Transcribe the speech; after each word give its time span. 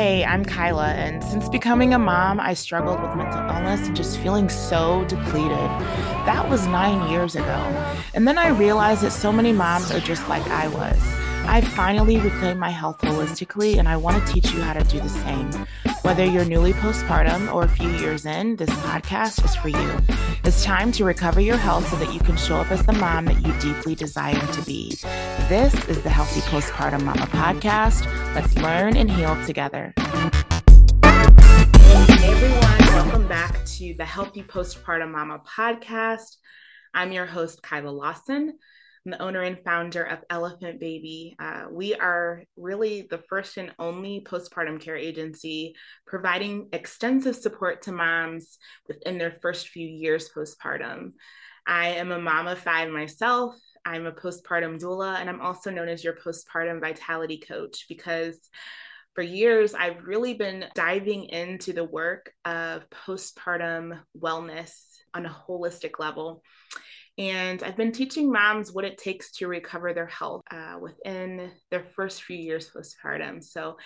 Hey, 0.00 0.24
I'm 0.24 0.44
Kilah, 0.44 0.94
and 0.94 1.24
since 1.24 1.48
becoming 1.48 1.92
a 1.92 1.98
mom, 1.98 2.38
I 2.38 2.54
struggled 2.54 3.02
with 3.02 3.16
mental 3.16 3.40
illness 3.40 3.88
and 3.88 3.96
just 3.96 4.20
feeling 4.20 4.48
so 4.48 5.04
depleted. 5.06 5.58
That 6.24 6.48
was 6.48 6.68
nine 6.68 7.10
years 7.10 7.34
ago. 7.34 7.96
And 8.14 8.28
then 8.28 8.38
I 8.38 8.50
realized 8.50 9.02
that 9.02 9.10
so 9.10 9.32
many 9.32 9.50
moms 9.50 9.90
are 9.90 9.98
just 9.98 10.28
like 10.28 10.46
I 10.46 10.68
was. 10.68 11.27
I 11.50 11.62
finally 11.62 12.18
reclaimed 12.18 12.60
my 12.60 12.68
health 12.68 13.00
holistically, 13.00 13.78
and 13.78 13.88
I 13.88 13.96
want 13.96 14.22
to 14.22 14.32
teach 14.32 14.52
you 14.52 14.60
how 14.60 14.74
to 14.74 14.84
do 14.84 15.00
the 15.00 15.08
same. 15.08 15.50
Whether 16.02 16.22
you're 16.22 16.44
newly 16.44 16.74
postpartum 16.74 17.50
or 17.54 17.62
a 17.62 17.68
few 17.68 17.88
years 17.88 18.26
in, 18.26 18.56
this 18.56 18.68
podcast 18.68 19.42
is 19.42 19.56
for 19.56 19.70
you. 19.70 19.98
It's 20.44 20.62
time 20.62 20.92
to 20.92 21.06
recover 21.06 21.40
your 21.40 21.56
health 21.56 21.88
so 21.88 21.96
that 21.96 22.12
you 22.12 22.20
can 22.20 22.36
show 22.36 22.56
up 22.56 22.70
as 22.70 22.84
the 22.84 22.92
mom 22.92 23.24
that 23.24 23.46
you 23.46 23.54
deeply 23.60 23.94
desire 23.94 24.38
to 24.38 24.62
be. 24.66 24.90
This 25.48 25.72
is 25.88 26.02
the 26.02 26.10
Healthy 26.10 26.40
Postpartum 26.40 27.02
Mama 27.02 27.26
podcast. 27.28 28.04
Let's 28.34 28.54
learn 28.58 28.98
and 28.98 29.10
heal 29.10 29.34
together. 29.46 29.94
Hey 31.02 32.30
everyone, 32.30 32.78
welcome 32.94 33.26
back 33.26 33.64
to 33.64 33.94
the 33.94 34.04
Healthy 34.04 34.42
Postpartum 34.42 35.12
Mama 35.12 35.40
podcast. 35.48 36.36
I'm 36.92 37.10
your 37.10 37.24
host, 37.24 37.62
Kilah 37.62 37.96
Lawson. 37.96 38.58
I'm 39.08 39.12
the 39.12 39.22
owner 39.22 39.40
and 39.40 39.58
founder 39.64 40.02
of 40.02 40.18
Elephant 40.28 40.78
Baby. 40.78 41.34
Uh, 41.38 41.64
we 41.70 41.94
are 41.94 42.42
really 42.58 43.06
the 43.08 43.22
first 43.26 43.56
and 43.56 43.72
only 43.78 44.20
postpartum 44.20 44.78
care 44.78 44.98
agency 44.98 45.74
providing 46.06 46.68
extensive 46.74 47.34
support 47.34 47.80
to 47.82 47.92
moms 47.92 48.58
within 48.86 49.16
their 49.16 49.38
first 49.40 49.68
few 49.68 49.88
years 49.88 50.28
postpartum. 50.28 51.12
I 51.66 51.92
am 51.92 52.12
a 52.12 52.20
mom 52.20 52.48
of 52.48 52.58
five 52.58 52.90
myself. 52.90 53.54
I'm 53.82 54.04
a 54.04 54.12
postpartum 54.12 54.78
doula, 54.78 55.16
and 55.16 55.30
I'm 55.30 55.40
also 55.40 55.70
known 55.70 55.88
as 55.88 56.04
your 56.04 56.12
postpartum 56.12 56.78
vitality 56.78 57.38
coach 57.38 57.86
because 57.88 58.38
for 59.14 59.22
years 59.22 59.72
I've 59.72 60.04
really 60.04 60.34
been 60.34 60.66
diving 60.74 61.24
into 61.24 61.72
the 61.72 61.84
work 61.84 62.30
of 62.44 62.84
postpartum 62.90 64.00
wellness 64.20 64.74
on 65.14 65.24
a 65.24 65.34
holistic 65.48 65.98
level. 65.98 66.42
And 67.18 67.64
I've 67.64 67.76
been 67.76 67.90
teaching 67.90 68.30
moms 68.30 68.72
what 68.72 68.84
it 68.84 68.96
takes 68.96 69.32
to 69.32 69.48
recover 69.48 69.92
their 69.92 70.06
health 70.06 70.42
uh, 70.52 70.76
within 70.80 71.50
their 71.68 71.84
first 71.96 72.22
few 72.22 72.36
years 72.36 72.70
postpartum. 72.70 73.42
So 73.42 73.76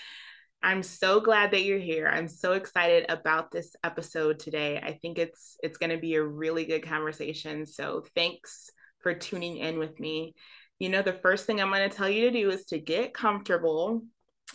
I'm 0.63 0.83
so 0.83 1.19
glad 1.19 1.51
that 1.53 1.65
you're 1.65 1.79
here. 1.79 2.07
I'm 2.07 2.29
so 2.29 2.53
excited 2.53 3.07
about 3.09 3.51
this 3.51 3.75
episode 3.83 4.39
today. 4.39 4.79
I 4.79 4.99
think 5.01 5.19
it's 5.19 5.57
it's 5.63 5.79
going 5.79 5.91
to 5.91 5.97
be 5.97 6.15
a 6.15 6.23
really 6.23 6.67
good 6.67 6.87
conversation. 6.87 7.65
So 7.65 8.05
thanks 8.15 8.71
for 9.01 9.15
tuning 9.15 9.57
in 9.57 9.79
with 9.79 9.99
me. 9.99 10.35
You 10.79 10.91
know, 10.91 11.03
the 11.03 11.15
first 11.15 11.47
thing 11.47 11.61
I'm 11.61 11.71
going 11.71 11.89
to 11.89 11.97
tell 11.97 12.09
you 12.09 12.31
to 12.31 12.39
do 12.39 12.51
is 12.51 12.67
to 12.67 12.79
get 12.79 13.15
comfortable. 13.15 14.03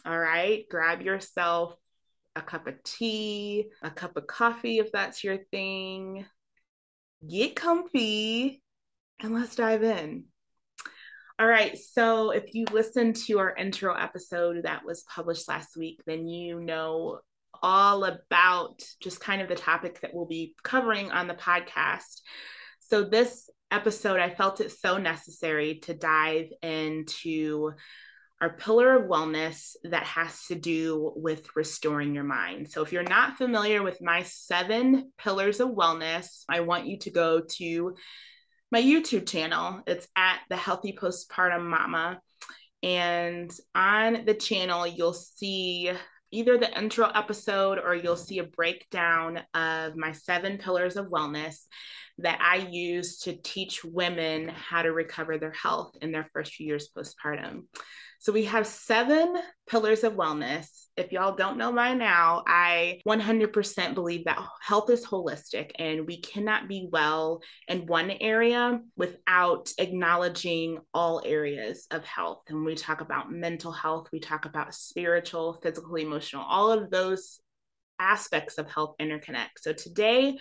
All 0.06 0.20
right, 0.20 0.66
grab 0.70 1.02
yourself 1.02 1.76
a 2.36 2.42
cup 2.44 2.68
of 2.68 2.82
tea, 2.84 3.70
a 3.82 3.90
cup 3.90 4.16
of 4.16 4.28
coffee 4.28 4.78
if 4.78 4.92
that's 4.92 5.24
your 5.24 5.40
thing. 5.52 6.26
Get 7.28 7.56
comfy 7.56 8.62
and 9.22 9.34
let's 9.34 9.56
dive 9.56 9.84
in. 9.84 10.26
All 11.40 11.48
right. 11.48 11.78
So, 11.78 12.32
if 12.32 12.56
you 12.56 12.66
listened 12.72 13.16
to 13.28 13.40
our 13.40 13.56
intro 13.56 13.94
episode 13.94 14.64
that 14.64 14.84
was 14.84 15.04
published 15.04 15.48
last 15.48 15.78
week, 15.78 16.02
then 16.08 16.28
you 16.28 16.60
know 16.60 17.20
all 17.62 18.04
about 18.06 18.82
just 19.02 19.20
kind 19.20 19.42
of 19.42 19.48
the 19.48 19.56
topic 19.56 20.02
that 20.02 20.14
we'll 20.14 20.26
be 20.26 20.56
covering 20.64 21.12
on 21.12 21.28
the 21.28 21.36
podcast. 21.36 22.22
So, 22.80 23.04
this 23.04 23.52
episode, 23.70 24.20
I 24.20 24.32
felt 24.32 24.62
it 24.62 24.72
so 24.72 24.98
necessary 24.98 25.80
to 25.84 25.94
dive 25.94 26.48
into 26.64 27.74
our 28.42 28.54
pillar 28.54 28.96
of 28.96 29.10
wellness 29.10 29.76
that 29.84 30.04
has 30.04 30.44
to 30.46 30.56
do 30.56 31.12
with 31.16 31.56
restoring 31.56 32.16
your 32.16 32.24
mind. 32.24 32.72
So, 32.72 32.82
if 32.82 32.92
you're 32.92 33.04
not 33.04 33.38
familiar 33.38 33.84
with 33.84 34.02
my 34.02 34.24
seven 34.24 35.12
pillars 35.20 35.60
of 35.60 35.70
wellness, 35.70 36.44
I 36.50 36.62
want 36.62 36.88
you 36.88 36.98
to 37.00 37.12
go 37.12 37.42
to 37.58 37.96
my 38.72 38.82
YouTube 38.82 39.28
channel. 39.28 39.82
It's 39.88 40.08
at 40.16 40.40
the 40.50 40.58
Healthy 40.58 40.98
Postpartum 41.00 41.66
Mama. 41.66 42.20
And 42.84 43.52
on 43.74 44.26
the 44.26 44.34
channel, 44.34 44.86
you'll 44.86 45.14
see 45.14 45.92
either 46.32 46.58
the 46.58 46.78
intro 46.78 47.10
episode 47.10 47.80
or 47.80 47.96
you'll 47.96 48.18
see 48.18 48.40
a 48.40 48.44
breakdown 48.44 49.42
of 49.54 49.96
my 49.96 50.12
seven 50.12 50.58
pillars 50.58 50.98
of 50.98 51.08
wellness 51.08 51.62
that 52.20 52.40
I 52.42 52.68
use 52.70 53.20
to 53.20 53.36
teach 53.42 53.84
women 53.86 54.50
how 54.50 54.82
to 54.82 54.92
recover 54.92 55.38
their 55.38 55.52
health 55.52 55.96
in 56.02 56.12
their 56.12 56.30
first 56.34 56.54
few 56.54 56.68
years 56.68 56.90
postpartum. 56.96 57.64
So 58.20 58.34
we 58.34 58.46
have 58.46 58.68
seven 58.68 59.38
pillars 59.70 60.04
of 60.04 60.14
wellness. 60.14 60.87
If 60.98 61.12
y'all 61.12 61.36
don't 61.36 61.60
know 61.60 61.72
by 61.72 61.94
now, 61.94 62.44
I 62.48 63.02
100% 63.08 63.94
believe 63.94 64.26
that 64.26 64.44
health 64.62 64.90
is 64.90 65.06
holistic 65.06 65.72
and 65.78 66.08
we 66.08 66.20
cannot 66.22 66.68
be 66.68 66.90
well 66.92 67.42
in 67.68 67.86
one 67.86 68.10
area 68.10 68.82
without 68.96 69.72
acknowledging 69.78 70.80
all 70.96 71.22
areas 71.24 71.86
of 71.92 72.04
health. 72.04 72.42
And 72.48 72.66
we 72.66 72.74
talk 72.74 73.02
about 73.02 73.32
mental 73.32 73.72
health, 73.72 74.08
we 74.12 74.20
talk 74.20 74.46
about 74.46 74.74
spiritual, 74.74 75.60
physical, 75.62 75.96
emotional, 75.96 76.44
all 76.44 76.72
of 76.72 76.90
those 76.90 77.40
aspects 78.00 78.58
of 78.58 78.68
health 78.68 78.96
interconnect. 79.00 79.60
So 79.60 79.74
today, 79.74 80.38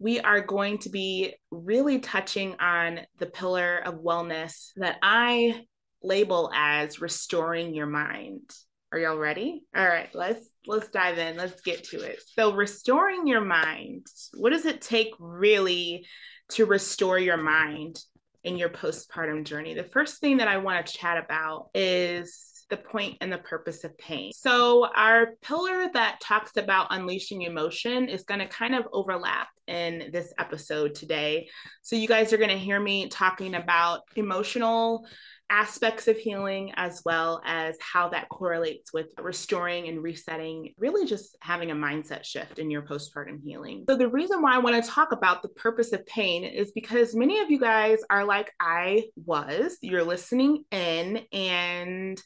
we 0.00 0.18
are 0.18 0.40
going 0.40 0.78
to 0.78 0.90
be 0.90 1.34
really 1.52 2.00
touching 2.00 2.56
on 2.58 3.00
the 3.18 3.26
pillar 3.26 3.78
of 3.78 4.00
wellness 4.00 4.70
that 4.76 4.96
I 5.02 5.66
label 6.02 6.50
as 6.52 7.00
restoring 7.00 7.74
your 7.74 7.86
mind. 7.86 8.50
Are 8.94 8.98
y'all 8.98 9.18
ready? 9.18 9.64
All 9.74 9.84
right, 9.84 10.08
let's 10.14 10.46
let's 10.68 10.86
dive 10.86 11.18
in. 11.18 11.36
Let's 11.36 11.60
get 11.62 11.82
to 11.88 12.00
it. 12.00 12.20
So, 12.38 12.54
restoring 12.54 13.26
your 13.26 13.40
mind. 13.40 14.06
What 14.34 14.50
does 14.50 14.66
it 14.66 14.82
take 14.82 15.10
really 15.18 16.06
to 16.50 16.64
restore 16.64 17.18
your 17.18 17.36
mind 17.36 17.98
in 18.44 18.56
your 18.56 18.68
postpartum 18.68 19.42
journey? 19.42 19.74
The 19.74 19.82
first 19.82 20.20
thing 20.20 20.36
that 20.36 20.46
I 20.46 20.58
want 20.58 20.86
to 20.86 20.96
chat 20.96 21.18
about 21.18 21.70
is 21.74 22.54
the 22.70 22.76
point 22.76 23.16
and 23.20 23.32
the 23.32 23.38
purpose 23.38 23.82
of 23.82 23.98
pain. 23.98 24.30
So, 24.32 24.86
our 24.94 25.30
pillar 25.42 25.90
that 25.92 26.20
talks 26.20 26.56
about 26.56 26.86
unleashing 26.90 27.42
emotion 27.42 28.08
is 28.08 28.22
going 28.22 28.40
to 28.40 28.46
kind 28.46 28.76
of 28.76 28.86
overlap 28.92 29.48
in 29.66 30.10
this 30.12 30.32
episode 30.38 30.94
today. 30.94 31.48
So, 31.82 31.96
you 31.96 32.06
guys 32.06 32.32
are 32.32 32.38
going 32.38 32.48
to 32.50 32.56
hear 32.56 32.78
me 32.78 33.08
talking 33.08 33.56
about 33.56 34.02
emotional 34.14 35.04
aspects 35.50 36.08
of 36.08 36.16
healing 36.16 36.72
as 36.76 37.02
well 37.04 37.42
as 37.44 37.76
how 37.80 38.08
that 38.08 38.28
correlates 38.28 38.92
with 38.92 39.08
restoring 39.20 39.88
and 39.88 40.02
resetting, 40.02 40.72
really 40.78 41.06
just 41.06 41.36
having 41.40 41.70
a 41.70 41.74
mindset 41.74 42.24
shift 42.24 42.58
in 42.58 42.70
your 42.70 42.82
postpartum 42.82 43.42
healing. 43.44 43.84
So, 43.88 43.96
the 43.96 44.08
reason 44.08 44.42
why 44.42 44.54
I 44.54 44.58
want 44.58 44.82
to 44.82 44.90
talk 44.90 45.12
about 45.12 45.42
the 45.42 45.48
purpose 45.50 45.92
of 45.92 46.04
pain 46.06 46.44
is 46.44 46.72
because 46.72 47.14
many 47.14 47.40
of 47.40 47.50
you 47.50 47.58
guys 47.58 47.98
are 48.10 48.24
like 48.24 48.52
I 48.58 49.04
was, 49.24 49.76
you're 49.80 50.04
listening 50.04 50.64
in 50.70 51.22
and 51.32 52.22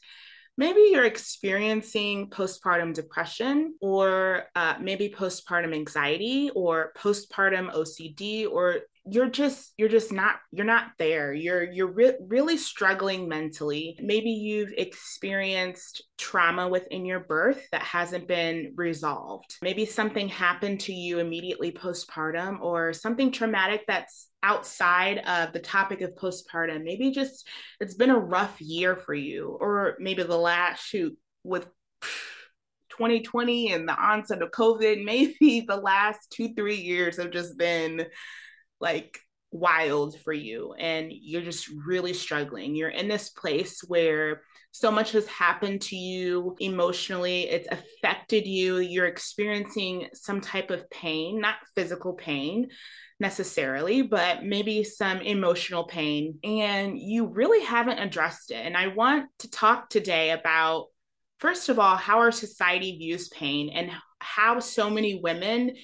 maybe 0.59 0.89
you're 0.91 1.05
experiencing 1.05 2.29
postpartum 2.29 2.93
depression 2.93 3.75
or 3.79 4.43
uh, 4.55 4.75
maybe 4.81 5.09
postpartum 5.09 5.73
anxiety 5.73 6.51
or 6.53 6.91
postpartum 6.97 7.73
OCD 7.73 8.45
or 8.45 8.79
you're 9.11 9.29
just 9.29 9.73
you're 9.77 9.89
just 9.89 10.11
not 10.11 10.35
you're 10.51 10.65
not 10.65 10.91
there. 10.97 11.33
You're 11.33 11.63
you're 11.63 11.91
re- 11.91 12.17
really 12.19 12.57
struggling 12.57 13.27
mentally. 13.27 13.97
Maybe 14.01 14.29
you've 14.29 14.73
experienced 14.77 16.03
trauma 16.17 16.67
within 16.67 17.05
your 17.05 17.21
birth 17.21 17.61
that 17.71 17.81
hasn't 17.81 18.27
been 18.27 18.73
resolved. 18.75 19.55
Maybe 19.61 19.85
something 19.85 20.29
happened 20.29 20.81
to 20.81 20.93
you 20.93 21.19
immediately 21.19 21.71
postpartum 21.71 22.61
or 22.61 22.93
something 22.93 23.31
traumatic 23.31 23.85
that's 23.87 24.27
outside 24.43 25.19
of 25.19 25.53
the 25.53 25.59
topic 25.59 26.01
of 26.01 26.15
postpartum. 26.15 26.83
Maybe 26.83 27.11
just 27.11 27.47
it's 27.79 27.95
been 27.95 28.11
a 28.11 28.19
rough 28.19 28.59
year 28.61 28.95
for 28.95 29.13
you 29.13 29.57
or 29.59 29.95
maybe 29.99 30.23
the 30.23 30.37
last 30.37 30.85
shoot 30.85 31.17
with 31.43 31.65
2020 32.91 33.71
and 33.71 33.87
the 33.87 33.93
onset 33.93 34.41
of 34.41 34.51
covid 34.51 35.03
maybe 35.05 35.63
the 35.65 35.75
last 35.77 36.29
2 36.31 36.53
3 36.53 36.75
years 36.75 37.15
have 37.15 37.31
just 37.31 37.57
been 37.57 38.05
like 38.79 39.19
wild 39.51 40.17
for 40.19 40.33
you 40.33 40.73
and 40.73 41.11
you're 41.11 41.41
just 41.41 41.69
really 41.85 42.13
struggling. 42.13 42.75
You're 42.75 42.89
in 42.89 43.07
this 43.07 43.29
place 43.29 43.81
where 43.87 44.43
so 44.71 44.91
much 44.91 45.13
has 45.13 45.25
happened 45.27 45.81
to 45.81 45.95
you 45.95 46.55
emotionally, 46.59 47.49
it's 47.49 47.67
affected 47.71 48.45
you, 48.45 48.77
you're 48.77 49.07
experiencing 49.07 50.07
some 50.13 50.41
type 50.41 50.69
of 50.69 50.87
pain, 50.91 51.41
not 51.41 51.55
physical 51.75 52.13
pain 52.13 52.69
necessarily, 53.19 54.01
but 54.01 54.43
maybe 54.43 54.83
some 54.83 55.17
emotional 55.19 55.83
pain, 55.85 56.39
and 56.43 56.97
you 56.97 57.25
really 57.25 57.63
haven't 57.65 57.99
addressed 57.99 58.51
it. 58.51 58.65
And 58.65 58.77
I 58.77 58.87
want 58.87 59.25
to 59.39 59.49
talk 59.49 59.89
today 59.89 60.31
about, 60.31 60.87
first 61.39 61.69
of 61.69 61.79
all, 61.79 61.97
how 61.97 62.19
our 62.19 62.31
society 62.31 62.97
views 62.97 63.27
pain 63.29 63.69
and 63.69 63.91
how 64.19 64.59
so 64.59 64.89
many 64.89 65.19
women 65.21 65.75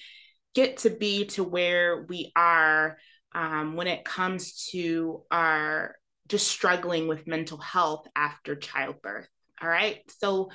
get 0.55 0.77
to 0.77 0.89
be 0.89 1.25
to 1.25 1.43
where 1.43 2.03
we 2.03 2.31
are 2.35 2.97
um, 3.33 3.75
when 3.75 3.87
it 3.87 4.05
comes 4.05 4.67
to 4.71 5.23
our 5.29 5.95
just 6.27 6.47
struggling 6.47 7.07
with 7.07 7.27
mental 7.27 7.57
health 7.57 8.07
after 8.15 8.55
childbirth. 8.55 9.27
All 9.61 9.69
right. 9.69 9.99
So, 10.19 10.49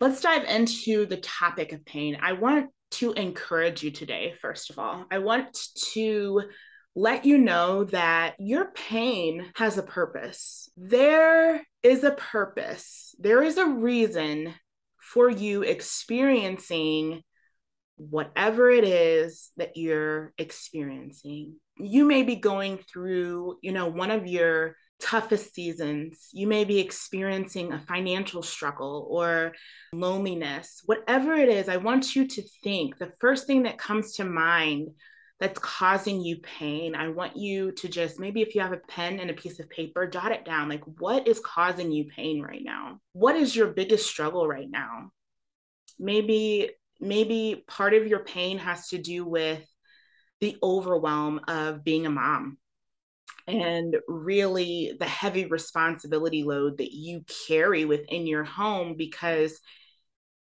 let's 0.00 0.20
dive 0.20 0.44
into 0.44 1.06
the 1.06 1.18
topic 1.18 1.72
of 1.72 1.84
pain. 1.84 2.18
I 2.20 2.32
want 2.32 2.70
to 2.92 3.12
encourage 3.12 3.82
you 3.82 3.90
today, 3.90 4.34
first 4.40 4.70
of 4.70 4.78
all. 4.78 5.04
I 5.10 5.18
want 5.18 5.58
to 5.92 6.42
let 6.94 7.24
you 7.24 7.38
know 7.38 7.84
that 7.84 8.34
your 8.38 8.70
pain 8.72 9.46
has 9.56 9.78
a 9.78 9.82
purpose. 9.82 10.68
There 10.76 11.62
is 11.82 12.04
a 12.04 12.12
purpose, 12.12 13.14
there 13.18 13.42
is 13.42 13.56
a 13.56 13.66
reason 13.66 14.54
for 14.98 15.28
you 15.28 15.62
experiencing 15.62 17.22
whatever 17.96 18.70
it 18.70 18.84
is 18.84 19.50
that 19.56 19.76
you're 19.76 20.32
experiencing. 20.38 21.56
You 21.76 22.04
may 22.04 22.22
be 22.22 22.36
going 22.36 22.78
through, 22.78 23.58
you 23.62 23.72
know, 23.72 23.86
one 23.86 24.10
of 24.10 24.26
your 24.26 24.76
toughest 25.00 25.54
seasons. 25.54 26.28
You 26.32 26.46
may 26.46 26.64
be 26.64 26.78
experiencing 26.78 27.72
a 27.72 27.80
financial 27.80 28.42
struggle 28.42 29.06
or 29.10 29.52
loneliness. 29.92 30.82
Whatever 30.86 31.34
it 31.34 31.48
is, 31.48 31.68
I 31.68 31.76
want 31.76 32.16
you 32.16 32.26
to 32.26 32.42
think 32.62 32.98
the 32.98 33.12
first 33.20 33.46
thing 33.46 33.64
that 33.64 33.78
comes 33.78 34.14
to 34.14 34.24
mind 34.24 34.88
that's 35.40 35.58
causing 35.58 36.20
you 36.20 36.38
pain. 36.38 36.94
I 36.94 37.08
want 37.08 37.36
you 37.36 37.72
to 37.72 37.88
just 37.88 38.20
maybe 38.20 38.40
if 38.40 38.54
you 38.54 38.60
have 38.60 38.72
a 38.72 38.80
pen 38.88 39.18
and 39.18 39.30
a 39.30 39.34
piece 39.34 39.58
of 39.58 39.68
paper, 39.68 40.06
jot 40.06 40.32
it 40.32 40.44
down. 40.44 40.68
Like, 40.68 40.84
what 41.00 41.26
is 41.26 41.40
causing 41.40 41.90
you 41.90 42.04
pain 42.04 42.40
right 42.40 42.62
now? 42.62 43.00
What 43.12 43.36
is 43.36 43.54
your 43.54 43.66
biggest 43.68 44.06
struggle 44.06 44.46
right 44.46 44.70
now? 44.70 45.10
Maybe, 45.98 46.70
maybe 47.00 47.64
part 47.66 47.94
of 47.94 48.06
your 48.06 48.20
pain 48.20 48.58
has 48.58 48.88
to 48.88 48.98
do 48.98 49.24
with 49.24 49.64
the 50.40 50.56
overwhelm 50.62 51.40
of 51.48 51.84
being 51.84 52.06
a 52.06 52.10
mom 52.10 52.58
and 53.46 53.96
really 54.08 54.96
the 54.98 55.06
heavy 55.06 55.46
responsibility 55.46 56.42
load 56.42 56.78
that 56.78 56.92
you 56.92 57.24
carry 57.46 57.84
within 57.84 58.26
your 58.26 58.44
home 58.44 58.94
because 58.96 59.60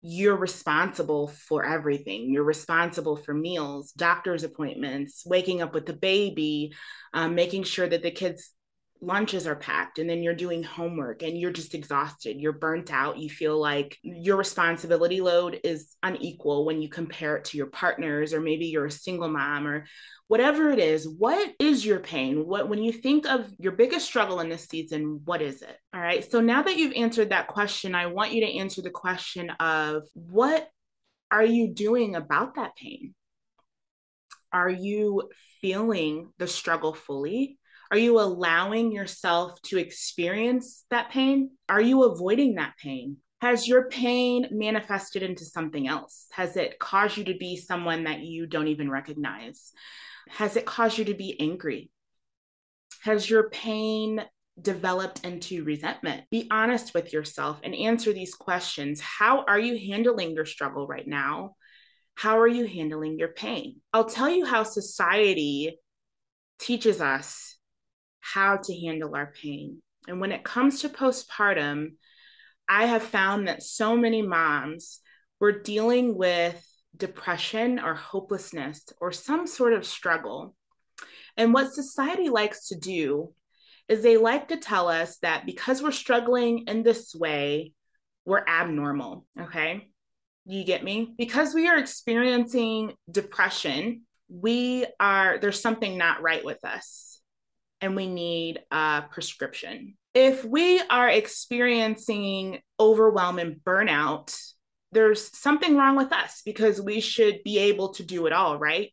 you're 0.02 0.36
responsible 0.36 1.30
for 1.30 1.66
everything. 1.66 2.30
You're 2.30 2.44
responsible 2.44 3.16
for 3.16 3.34
meals, 3.34 3.94
doctor's 3.94 4.44
appointments, 4.44 5.24
waking 5.26 5.62
up 5.62 5.74
with 5.74 5.86
the 5.86 5.94
baby, 5.94 6.74
um, 7.14 7.36
making 7.36 7.64
sure 7.64 7.88
that 7.88 8.04
the 8.04 8.12
kids' 8.12 8.52
lunches 9.04 9.46
are 9.46 9.56
packed, 9.56 10.00
and 10.00 10.10
then 10.10 10.24
you're 10.24 10.34
doing 10.34 10.64
homework 10.64 11.24
and 11.24 11.38
you're 11.38 11.52
just 11.52 11.76
exhausted. 11.76 12.40
You're 12.40 12.54
burnt 12.54 12.92
out. 12.92 13.20
You 13.20 13.30
feel 13.30 13.60
like 13.60 13.98
your 14.02 14.38
responsibility 14.38 15.22
load 15.22 15.60
is 15.64 15.96
unequal 16.02 16.66
when 16.66 16.82
you 16.82 16.90
compare 16.90 17.36
it 17.38 17.46
to 17.46 17.58
your 17.58 17.68
partners, 17.68 18.34
or 18.34 18.40
maybe 18.42 18.68
you're 18.68 18.86
a 18.86 18.92
single 18.92 19.30
mom, 19.30 19.68
or 19.68 19.86
whatever 20.28 20.72
it 20.72 20.80
is, 20.80 21.08
what 21.08 21.54
is 21.60 21.86
your 21.86 22.00
pain? 22.00 22.48
What 22.48 22.70
when 22.70 22.82
you 22.82 22.92
think 22.92 23.28
of 23.28 23.52
your 23.60 23.74
biggest 23.74 24.06
struggle 24.06 24.40
in 24.40 24.50
this 24.50 24.66
season, 24.66 25.22
what 25.26 25.42
is 25.42 25.62
it? 25.62 25.78
All 25.94 26.02
right. 26.02 26.30
So 26.30 26.40
now 26.40 26.64
that 26.64 26.78
you've 26.78 26.96
answered 26.96 27.30
that 27.30 27.48
question, 27.48 27.94
I 27.94 28.08
want 28.08 28.34
you 28.34 28.42
to 28.46 28.58
answer 28.58 28.82
the 28.82 28.90
question 28.90 29.50
of 29.60 30.04
what 30.14 30.68
are 31.30 31.46
you 31.46 31.74
doing 31.74 32.16
about 32.16 32.56
that 32.56 32.76
pain? 32.76 33.14
Are 34.52 34.70
you 34.70 35.30
feeling 35.62 36.32
the 36.38 36.48
struggle 36.48 36.94
fully? 36.94 37.58
Are 37.94 38.00
you 38.00 38.20
allowing 38.20 38.92
yourself 38.92 39.62
to 39.66 39.78
experience 39.78 40.84
that 40.90 41.12
pain? 41.12 41.52
Are 41.70 41.80
you 41.80 42.06
avoiding 42.06 42.56
that 42.56 42.74
pain? 42.82 43.18
Has 43.40 43.68
your 43.68 43.88
pain 43.88 44.48
manifested 44.50 45.22
into 45.22 45.46
something 45.46 45.88
else? 45.88 46.26
Has 46.32 46.58
it 46.58 46.80
caused 46.80 47.18
you 47.18 47.26
to 47.26 47.38
be 47.38 47.56
someone 47.56 48.06
that 48.06 48.22
you 48.22 48.48
don't 48.48 48.70
even 48.70 48.90
recognize? 48.90 49.72
Has 50.30 50.56
it 50.56 50.66
caused 50.66 50.98
you 50.98 51.06
to 51.06 51.14
be 51.14 51.40
angry? 51.40 51.92
Has 53.04 53.30
your 53.30 53.52
pain 53.52 54.26
developed 54.60 55.24
into 55.24 55.64
resentment? 55.64 56.24
Be 56.32 56.48
honest 56.50 56.96
with 56.96 57.14
yourself 57.14 57.60
and 57.64 57.76
answer 57.76 58.12
these 58.12 58.34
questions. 58.34 59.02
How 59.02 59.46
are 59.48 59.60
you 59.60 59.78
handling 59.78 60.32
your 60.32 60.48
struggle 60.48 60.88
right 60.88 61.08
now? 61.08 61.58
How 62.16 62.40
are 62.40 62.48
you 62.48 62.66
handling 62.66 63.20
your 63.20 63.34
pain? 63.34 63.82
I'll 63.94 64.10
tell 64.10 64.32
you 64.32 64.46
how 64.46 64.64
society 64.64 65.78
teaches 66.58 67.00
us 67.00 67.53
how 68.24 68.58
to 68.58 68.80
handle 68.80 69.16
our 69.16 69.34
pain. 69.42 69.82
And 70.08 70.20
when 70.20 70.32
it 70.32 70.44
comes 70.44 70.82
to 70.82 70.90
postpartum, 70.90 71.96
I 72.70 72.86
have 72.86 73.04
found 73.04 73.48
that 73.48 73.64
so 73.64 73.98
many 73.98 74.22
moms 74.22 75.00
were 75.40 75.52
dealing 75.52 76.16
with 76.16 76.66
depression 76.96 77.80
or 77.80 77.96
hopelessness 77.96 78.86
or 79.02 79.12
some 79.12 79.46
sort 79.46 79.74
of 79.74 79.86
struggle. 79.86 80.56
And 81.36 81.54
what 81.54 81.74
society 81.74 82.30
likes 82.30 82.70
to 82.70 82.80
do 82.80 83.34
is 83.90 84.02
they 84.02 84.18
like 84.18 84.48
to 84.48 84.58
tell 84.58 84.88
us 84.88 85.18
that 85.18 85.46
because 85.46 85.82
we're 85.82 85.92
struggling 85.92 86.66
in 86.68 86.84
this 86.84 87.14
way, 87.14 87.74
we're 88.26 88.46
abnormal. 88.48 89.26
Okay. 89.40 89.90
You 90.46 90.64
get 90.64 90.84
me? 90.84 91.14
Because 91.18 91.54
we 91.54 91.68
are 91.68 91.78
experiencing 91.78 92.94
depression, 93.12 94.04
we 94.30 94.86
are, 95.00 95.38
there's 95.40 95.62
something 95.62 95.98
not 95.98 96.22
right 96.22 96.44
with 96.44 96.64
us 96.64 97.14
and 97.84 97.98
we 97.98 98.08
need 98.08 98.62
a 98.72 99.04
prescription. 99.12 99.96
If 100.14 100.46
we 100.46 100.80
are 100.80 101.10
experiencing 101.10 102.62
overwhelm 102.80 103.40
and 103.40 103.58
burnout, 103.58 104.34
there's 104.94 105.38
something 105.38 105.76
wrong 105.76 105.98
with 105.98 106.14
us 106.14 106.42
because 106.46 106.80
we 106.80 107.02
should 107.02 107.44
be 107.44 107.58
able 107.60 107.94
to 107.96 108.04
do 108.04 108.26
it 108.26 108.32
all, 108.32 108.58
right? 108.58 108.92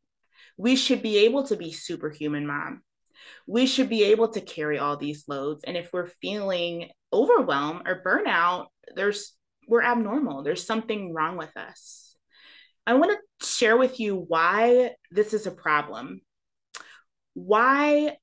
We 0.56 0.74
should 0.74 1.02
be 1.02 1.18
able 1.18 1.46
to 1.46 1.56
be 1.56 1.70
superhuman 1.70 2.48
mom. 2.48 2.82
We 3.46 3.66
should 3.66 3.88
be 3.88 4.02
able 4.04 4.30
to 4.30 4.40
carry 4.40 4.80
all 4.80 4.96
these 4.96 5.28
loads. 5.28 5.62
And 5.64 5.76
if 5.76 5.92
we're 5.92 6.10
feeling 6.20 6.90
overwhelmed 7.12 7.86
or 7.86 8.02
burnout, 8.04 8.66
there's 8.96 9.36
we're 9.68 9.82
abnormal. 9.82 10.42
There's 10.42 10.66
something 10.66 11.14
wrong 11.14 11.36
with 11.36 11.56
us. 11.56 12.16
I 12.88 12.94
want 12.94 13.12
to 13.12 13.46
share 13.46 13.76
with 13.76 14.00
you 14.00 14.16
why 14.16 14.94
this 15.12 15.32
is 15.32 15.46
a 15.46 15.52
problem. 15.52 16.22
Why 17.34 18.16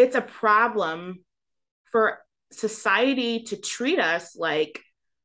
it's 0.00 0.16
a 0.16 0.22
problem 0.22 1.24
for 1.90 2.18
society 2.52 3.42
to 3.44 3.56
treat 3.56 3.98
us 3.98 4.36
like 4.36 4.80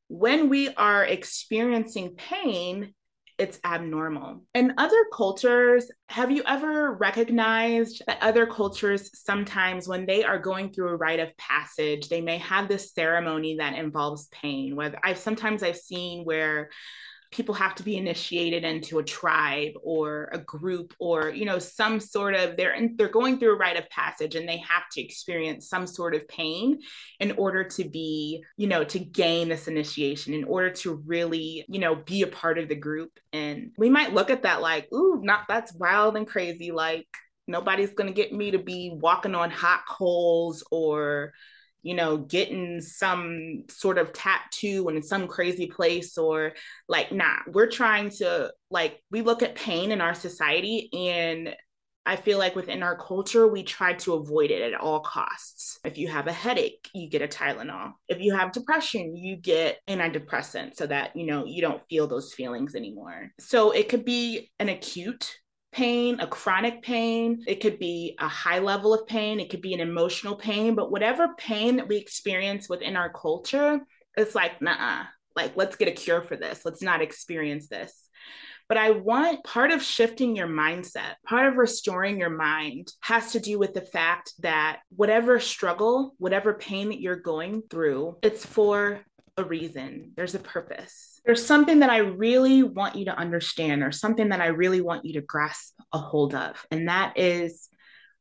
when 0.08 0.48
we 0.48 0.68
are 0.74 1.04
experiencing 1.04 2.14
pain, 2.16 2.94
it's 3.38 3.58
abnormal. 3.64 4.44
In 4.54 4.74
other 4.78 5.06
cultures, 5.12 5.90
have 6.08 6.30
you 6.30 6.42
ever 6.46 6.92
recognized 6.92 8.02
that 8.06 8.22
other 8.22 8.46
cultures 8.46 9.10
sometimes, 9.18 9.88
when 9.88 10.06
they 10.06 10.22
are 10.22 10.38
going 10.38 10.72
through 10.72 10.90
a 10.90 10.96
rite 10.96 11.18
of 11.18 11.36
passage, 11.36 12.08
they 12.08 12.20
may 12.20 12.38
have 12.38 12.68
this 12.68 12.92
ceremony 12.92 13.56
that 13.56 13.74
involves 13.74 14.28
pain? 14.28 14.76
Whether 14.76 14.98
I've 15.02 15.18
sometimes 15.18 15.62
I've 15.62 15.76
seen 15.76 16.24
where 16.24 16.70
people 17.34 17.54
have 17.54 17.74
to 17.74 17.82
be 17.82 17.96
initiated 17.96 18.62
into 18.62 19.00
a 19.00 19.04
tribe 19.04 19.72
or 19.82 20.28
a 20.32 20.38
group 20.38 20.94
or 21.00 21.30
you 21.30 21.44
know 21.44 21.58
some 21.58 21.98
sort 21.98 22.34
of 22.34 22.56
they're 22.56 22.76
they're 22.96 23.08
going 23.08 23.38
through 23.38 23.52
a 23.52 23.58
rite 23.58 23.76
of 23.76 23.88
passage 23.90 24.36
and 24.36 24.48
they 24.48 24.58
have 24.58 24.84
to 24.92 25.02
experience 25.02 25.68
some 25.68 25.86
sort 25.86 26.14
of 26.14 26.26
pain 26.28 26.78
in 27.18 27.32
order 27.32 27.64
to 27.64 27.84
be 27.84 28.42
you 28.56 28.68
know 28.68 28.84
to 28.84 29.00
gain 29.00 29.48
this 29.48 29.66
initiation 29.66 30.32
in 30.32 30.44
order 30.44 30.70
to 30.70 30.94
really 31.06 31.64
you 31.68 31.80
know 31.80 31.96
be 31.96 32.22
a 32.22 32.26
part 32.26 32.58
of 32.58 32.68
the 32.68 32.76
group. 32.76 33.10
And 33.32 33.72
we 33.76 33.90
might 33.90 34.14
look 34.14 34.30
at 34.30 34.44
that 34.44 34.62
like 34.62 34.88
ooh 34.92 35.20
not 35.22 35.46
that's 35.48 35.74
wild 35.74 36.16
and 36.16 36.26
crazy. 36.26 36.70
Like 36.70 37.08
nobody's 37.48 37.92
going 37.92 38.06
to 38.06 38.14
get 38.14 38.32
me 38.32 38.52
to 38.52 38.58
be 38.58 38.92
walking 38.94 39.34
on 39.34 39.50
hot 39.50 39.82
coals 39.88 40.64
or 40.70 41.32
you 41.84 41.94
know, 41.94 42.16
getting 42.16 42.80
some 42.80 43.64
sort 43.68 43.98
of 43.98 44.12
tattoo 44.12 44.88
in 44.88 45.02
some 45.02 45.28
crazy 45.28 45.66
place 45.66 46.16
or 46.16 46.54
like, 46.88 47.12
nah, 47.12 47.36
we're 47.46 47.70
trying 47.70 48.08
to 48.08 48.50
like, 48.70 49.00
we 49.10 49.20
look 49.20 49.42
at 49.42 49.54
pain 49.54 49.92
in 49.92 50.00
our 50.00 50.14
society 50.14 50.88
and 50.92 51.54
I 52.06 52.16
feel 52.16 52.38
like 52.38 52.56
within 52.56 52.82
our 52.82 52.96
culture, 52.96 53.46
we 53.46 53.62
try 53.62 53.94
to 53.94 54.14
avoid 54.14 54.50
it 54.50 54.72
at 54.72 54.78
all 54.78 55.00
costs. 55.00 55.78
If 55.84 55.96
you 55.96 56.08
have 56.08 56.26
a 56.26 56.32
headache, 56.32 56.88
you 56.94 57.08
get 57.08 57.22
a 57.22 57.28
Tylenol. 57.28 57.92
If 58.08 58.20
you 58.20 58.34
have 58.34 58.52
depression, 58.52 59.16
you 59.16 59.36
get 59.36 59.78
antidepressant 59.88 60.76
so 60.76 60.86
that, 60.86 61.16
you 61.16 61.26
know, 61.26 61.44
you 61.46 61.62
don't 61.62 61.82
feel 61.88 62.06
those 62.06 62.34
feelings 62.34 62.74
anymore. 62.74 63.30
So 63.40 63.70
it 63.70 63.88
could 63.88 64.04
be 64.04 64.50
an 64.58 64.68
acute 64.68 65.38
pain, 65.74 66.20
a 66.20 66.26
chronic 66.26 66.82
pain, 66.82 67.44
it 67.46 67.60
could 67.60 67.78
be 67.78 68.16
a 68.18 68.28
high 68.28 68.60
level 68.60 68.94
of 68.94 69.06
pain, 69.06 69.40
it 69.40 69.50
could 69.50 69.60
be 69.60 69.74
an 69.74 69.80
emotional 69.80 70.36
pain, 70.36 70.74
but 70.74 70.90
whatever 70.90 71.34
pain 71.36 71.76
that 71.76 71.88
we 71.88 71.96
experience 71.96 72.68
within 72.68 72.96
our 72.96 73.10
culture, 73.12 73.80
it's 74.16 74.34
like, 74.34 74.62
nah, 74.62 75.04
like 75.36 75.56
let's 75.56 75.76
get 75.76 75.88
a 75.88 75.92
cure 75.92 76.22
for 76.22 76.36
this. 76.36 76.62
Let's 76.64 76.82
not 76.82 77.02
experience 77.02 77.68
this. 77.68 78.08
But 78.68 78.78
I 78.78 78.92
want 78.92 79.44
part 79.44 79.72
of 79.72 79.82
shifting 79.82 80.34
your 80.34 80.46
mindset, 80.46 81.16
part 81.26 81.46
of 81.46 81.58
restoring 81.58 82.18
your 82.18 82.30
mind 82.30 82.88
has 83.02 83.32
to 83.32 83.40
do 83.40 83.58
with 83.58 83.74
the 83.74 83.82
fact 83.82 84.32
that 84.38 84.80
whatever 84.96 85.38
struggle, 85.38 86.14
whatever 86.18 86.54
pain 86.54 86.88
that 86.88 87.00
you're 87.00 87.16
going 87.16 87.62
through, 87.68 88.16
it's 88.22 88.46
for 88.46 89.02
a 89.36 89.44
reason, 89.44 90.12
there's 90.16 90.34
a 90.34 90.40
purpose. 90.40 91.20
There's 91.24 91.44
something 91.44 91.80
that 91.80 91.90
I 91.90 91.98
really 91.98 92.62
want 92.62 92.96
you 92.96 93.06
to 93.06 93.16
understand, 93.16 93.82
or 93.82 93.92
something 93.92 94.28
that 94.28 94.40
I 94.40 94.46
really 94.46 94.80
want 94.80 95.04
you 95.04 95.14
to 95.14 95.20
grasp 95.20 95.74
a 95.92 95.98
hold 95.98 96.34
of. 96.34 96.64
And 96.70 96.88
that 96.88 97.18
is 97.18 97.68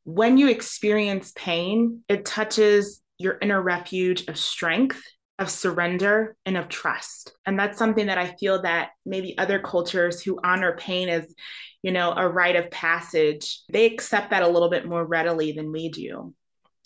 when 0.05 0.37
you 0.37 0.49
experience 0.49 1.31
pain, 1.35 2.01
it 2.09 2.25
touches 2.25 3.01
your 3.17 3.37
inner 3.41 3.61
refuge 3.61 4.27
of 4.27 4.37
strength 4.37 5.01
of 5.39 5.49
surrender 5.49 6.35
and 6.45 6.57
of 6.57 6.69
trust. 6.69 7.33
And 7.45 7.57
that's 7.57 7.77
something 7.77 8.07
that 8.07 8.17
I 8.17 8.35
feel 8.39 8.61
that 8.61 8.89
maybe 9.05 9.37
other 9.37 9.59
cultures 9.59 10.21
who 10.21 10.39
honor 10.43 10.75
pain 10.77 11.09
as, 11.09 11.33
you 11.81 11.91
know, 11.91 12.13
a 12.15 12.27
rite 12.27 12.55
of 12.55 12.69
passage, 12.71 13.61
they 13.71 13.85
accept 13.85 14.29
that 14.29 14.43
a 14.43 14.47
little 14.47 14.69
bit 14.69 14.87
more 14.87 15.05
readily 15.05 15.51
than 15.51 15.71
we 15.71 15.89
do. 15.89 16.33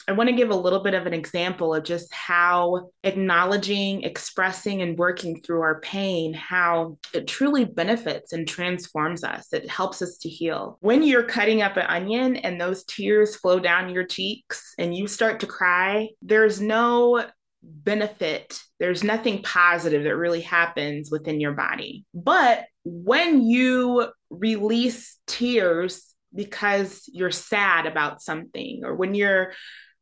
I 0.10 0.14
want 0.14 0.30
to 0.30 0.36
give 0.36 0.52
a 0.52 0.56
little 0.56 0.80
bit 0.80 0.94
of 0.94 1.06
an 1.06 1.14
example 1.14 1.76
of 1.76 1.84
just 1.84 2.14
how 2.14 2.92
acknowledging, 3.04 4.04
expressing, 4.04 4.82
and 4.82 4.98
working 4.98 5.42
through 5.42 5.62
our 5.62 5.82
pain, 5.82 6.34
how 6.34 6.98
it 7.14 7.28
truly 7.28 7.66
benefits 7.66 8.32
and 8.32 8.48
transforms 8.48 9.26
us. 9.26 9.52
It 9.52 9.70
helps 9.70 10.02
us 10.02 10.18
to 10.20 10.30
heal. 10.30 10.78
When 10.80 11.04
you're 11.04 11.24
cutting 11.24 11.62
up 11.62 11.76
an 11.76 11.88
onion 11.88 12.38
and 12.38 12.60
those 12.60 12.86
tears 12.86 13.36
flow 13.36 13.60
down 13.60 13.90
your 13.90 14.06
cheeks 14.06 14.74
and 14.78 14.96
you 14.96 15.08
start 15.08 15.42
to 15.42 15.48
cry, 15.48 16.10
there's 16.22 16.62
no 16.62 17.26
benefit. 17.62 18.62
There's 18.80 19.04
nothing 19.04 19.42
positive 19.44 20.06
that 20.06 20.16
really 20.16 20.42
happens 20.42 21.12
within 21.12 21.42
your 21.42 21.54
body. 21.54 22.06
But 22.14 22.66
when 22.86 23.42
you 23.42 24.08
release 24.30 25.18
tears 25.28 26.14
because 26.34 27.04
you're 27.08 27.32
sad 27.32 27.86
about 27.88 28.22
something, 28.22 28.82
or 28.86 28.96
when 28.96 29.16
you're 29.16 29.54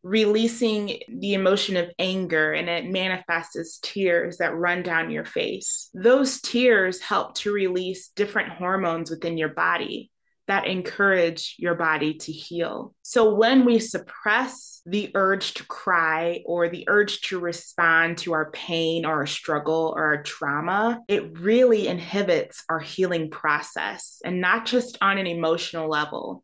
releasing 0.06 1.00
the 1.10 1.34
emotion 1.34 1.76
of 1.76 1.90
anger 1.98 2.54
and 2.54 2.70
it 2.70 2.86
manifests 2.86 3.56
as 3.56 3.80
tears 3.82 4.38
that 4.38 4.56
run 4.56 4.84
down 4.84 5.10
your 5.10 5.26
face. 5.26 5.90
Those 5.96 6.40
tears 6.42 7.02
help 7.02 7.34
to 7.38 7.52
release 7.52 8.10
different 8.10 8.50
hormones 8.50 9.10
within 9.10 9.36
your 9.36 9.50
body 9.50 10.12
that 10.48 10.68
encourage 10.68 11.56
your 11.58 11.74
body 11.74 12.14
to 12.14 12.32
heal. 12.32 12.94
So 13.02 13.34
when 13.34 13.66
we 13.66 13.80
suppress 13.80 14.84
the 14.86 15.10
urge 15.16 15.56
to 15.56 15.66
cry 15.66 16.44
or 16.46 16.70
the 16.70 16.86
urge 16.88 17.22
to 17.22 17.40
respond 17.40 18.20
to 18.20 18.34
our 18.34 18.52
pain 18.52 19.08
or 19.08 19.14
our 19.14 19.26
struggle 19.26 19.92
or 19.96 20.04
our 20.04 20.22
trauma, 20.22 21.02
it 21.08 21.40
really 21.40 21.88
inhibits 21.88 22.64
our 22.70 22.80
healing 22.80 23.32
process 23.32 24.22
and 24.24 24.40
not 24.40 24.68
just 24.68 25.00
on 25.02 25.18
an 25.18 25.26
emotional 25.26 25.90
level, 25.90 26.44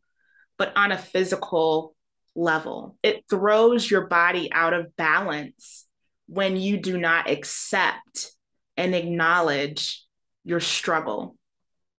but 0.58 0.76
on 0.76 0.90
a 0.90 0.98
physical 0.98 1.94
level. 2.34 2.96
It 3.02 3.24
throws 3.28 3.90
your 3.90 4.06
body 4.06 4.50
out 4.52 4.72
of 4.72 4.96
balance 4.96 5.86
when 6.26 6.56
you 6.56 6.78
do 6.78 6.98
not 6.98 7.28
accept 7.28 8.32
and 8.76 8.94
acknowledge 8.94 10.04
your 10.44 10.60
struggle, 10.60 11.36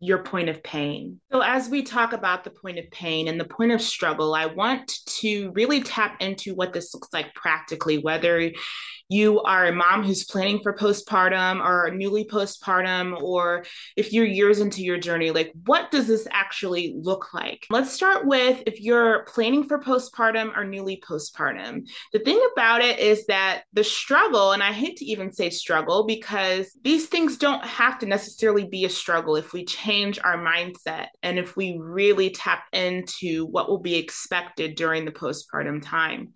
your 0.01 0.23
point 0.23 0.49
of 0.49 0.63
pain. 0.63 1.21
So, 1.31 1.41
as 1.41 1.69
we 1.69 1.83
talk 1.83 2.13
about 2.13 2.45
the 2.45 2.51
point 2.51 2.79
of 2.79 2.91
pain 2.91 3.29
and 3.29 3.39
the 3.39 3.45
point 3.45 3.73
of 3.73 3.83
struggle, 3.83 4.35
I 4.35 4.47
want 4.47 4.93
to 5.21 5.53
really 5.53 5.83
tap 5.83 6.17
into 6.21 6.55
what 6.55 6.73
this 6.73 6.95
looks 6.95 7.09
like 7.13 7.35
practically, 7.35 7.99
whether 7.99 8.51
you 9.13 9.41
are 9.43 9.67
a 9.67 9.73
mom 9.73 10.03
who's 10.03 10.25
planning 10.25 10.61
for 10.63 10.75
postpartum 10.75 11.63
or 11.63 11.91
newly 11.95 12.25
postpartum, 12.25 13.21
or 13.21 13.65
if 13.97 14.13
you're 14.13 14.25
years 14.25 14.61
into 14.61 14.83
your 14.83 14.99
journey, 14.99 15.31
like 15.31 15.53
what 15.67 15.91
does 15.91 16.07
this 16.07 16.27
actually 16.31 16.95
look 16.97 17.35
like? 17.35 17.67
Let's 17.71 17.93
start 17.93 18.27
with 18.27 18.63
if 18.67 18.81
you're 18.81 19.25
planning 19.25 19.65
for 19.65 19.79
postpartum 19.79 20.57
or 20.57 20.65
newly 20.65 21.03
postpartum. 21.07 21.87
The 22.13 22.21
thing 22.21 22.41
about 22.53 22.81
it 22.81 22.99
is 22.99 23.27
that 23.27 23.65
the 23.73 23.85
struggle, 23.85 24.53
and 24.53 24.63
I 24.63 24.73
hate 24.73 24.97
to 24.97 25.05
even 25.05 25.31
say 25.33 25.51
struggle 25.51 26.05
because 26.05 26.77
these 26.83 27.07
things 27.07 27.37
don't 27.37 27.65
have 27.65 27.99
to 27.99 28.07
necessarily 28.07 28.65
be 28.65 28.87
a 28.87 28.91
struggle 28.91 29.37
if 29.37 29.53
we 29.53 29.65
change 29.65 30.19
our 30.25 30.39
mindset 30.39 31.09
and 31.23 31.39
if 31.39 31.57
we 31.57 31.77
really 31.79 32.31
tap 32.31 32.65
into 32.73 33.45
what 33.47 33.69
will 33.69 33.81
be 33.81 33.97
expected 33.97 34.75
during 34.75 35.05
the 35.05 35.13
postpartum 35.13 35.83
time. 35.85 36.33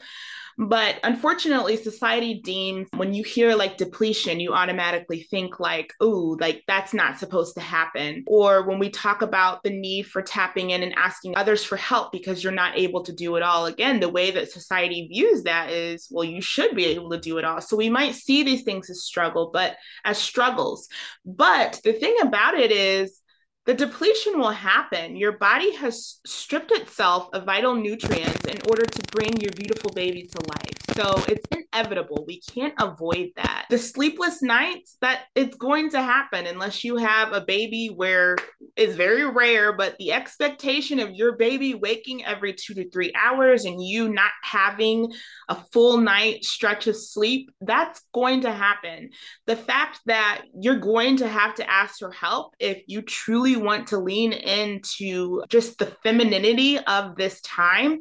But 0.59 1.00
unfortunately, 1.02 1.76
society 1.76 2.40
deems 2.42 2.65
when 2.96 3.14
you 3.14 3.23
hear 3.23 3.54
like 3.54 3.76
depletion, 3.76 4.40
you 4.40 4.52
automatically 4.52 5.23
think 5.30 5.61
like, 5.61 5.92
oh, 6.00 6.37
like 6.40 6.62
that's 6.66 6.94
not 6.94 7.18
supposed 7.18 7.54
to 7.54 7.61
happen. 7.61 8.25
Or 8.26 8.66
when 8.66 8.78
we 8.78 8.90
talk 8.90 9.23
about 9.23 9.62
the 9.62 9.70
need 9.70 10.06
for 10.06 10.23
tapping 10.23 10.70
in 10.70 10.82
and 10.82 10.94
asking 10.96 11.37
others 11.37 11.64
for 11.64 11.76
help 11.76 12.12
because 12.12 12.42
you're 12.42 12.52
not 12.52 12.78
able 12.78 13.02
to 13.04 13.12
do 13.12 13.37
it 13.37 13.42
all, 13.42 13.66
again, 13.66 14.00
the 14.00 14.08
way 14.08 14.30
that 14.30 14.50
society 14.50 15.08
views 15.08 15.44
that 15.44 15.70
is, 15.70 16.08
well, 16.11 16.25
you 16.25 16.40
should 16.40 16.75
be 16.75 16.87
able 16.87 17.11
to 17.11 17.20
do 17.20 17.38
it 17.38 17.44
all. 17.44 17.61
So 17.61 17.76
we 17.76 17.90
might 17.90 18.14
see 18.14 18.42
these 18.42 18.62
things 18.62 18.90
as 18.90 19.04
struggle, 19.04 19.50
but 19.52 19.76
as 20.04 20.18
struggles. 20.18 20.88
But 21.25 21.80
the 21.85 21.92
thing 21.92 22.16
about 22.23 22.54
it 22.54 22.70
is, 22.70 23.20
the 23.66 23.75
depletion 23.75 24.38
will 24.38 24.50
happen. 24.50 25.16
Your 25.16 25.32
body 25.32 25.75
has 25.76 26.20
stripped 26.25 26.70
itself 26.70 27.28
of 27.32 27.44
vital 27.44 27.75
nutrients 27.75 28.44
in 28.46 28.58
order 28.68 28.87
to 28.87 29.02
bring 29.11 29.37
your 29.40 29.50
beautiful 29.52 29.90
baby 29.90 30.23
to 30.23 30.38
life. 30.49 30.76
So 30.96 31.23
it's 31.28 31.44
inevitable. 31.50 32.25
We 32.26 32.40
can't 32.40 32.75
avoid 32.80 33.30
that. 33.37 33.66
The 33.68 33.76
sleepless 33.76 34.40
nights, 34.40 34.96
that 35.02 35.25
it's 35.35 35.56
going 35.56 35.90
to 35.90 36.00
happen 36.00 36.46
unless 36.46 36.85
you 36.85 36.96
have 36.96 37.32
a 37.32 37.40
baby 37.40 37.88
where 37.88 38.37
it's 38.76 38.94
very 38.94 39.28
rare, 39.28 39.73
but 39.73 39.96
the 39.99 40.12
expectation 40.12 41.00
of 41.00 41.11
your 41.11 41.37
baby 41.37 41.75
waking 41.75 42.25
every 42.25 42.54
two 42.54 42.75
to 42.75 42.88
three 42.88 43.12
hours 43.20 43.64
and 43.64 43.82
you 43.82 44.08
not 44.08 44.30
having 44.42 45.12
a 45.49 45.56
full 45.73 45.99
night 45.99 46.44
stretch 46.44 46.87
of 46.87 46.96
sleep, 46.96 47.50
that's 47.61 48.00
going 48.14 48.42
to 48.42 48.52
happen. 48.52 49.11
The 49.46 49.56
fact 49.56 50.00
that 50.06 50.42
you're 50.58 50.78
going 50.78 51.18
to 51.18 51.28
have 51.28 51.56
to 51.56 51.70
ask 51.70 51.99
for 51.99 52.12
help 52.12 52.54
if 52.58 52.82
you 52.87 53.02
truly 53.02 53.55
want 53.56 53.88
to 53.88 53.98
lean 53.98 54.32
into 54.32 55.42
just 55.48 55.78
the 55.78 55.86
femininity 56.02 56.78
of 56.78 57.16
this 57.16 57.40
time 57.40 58.00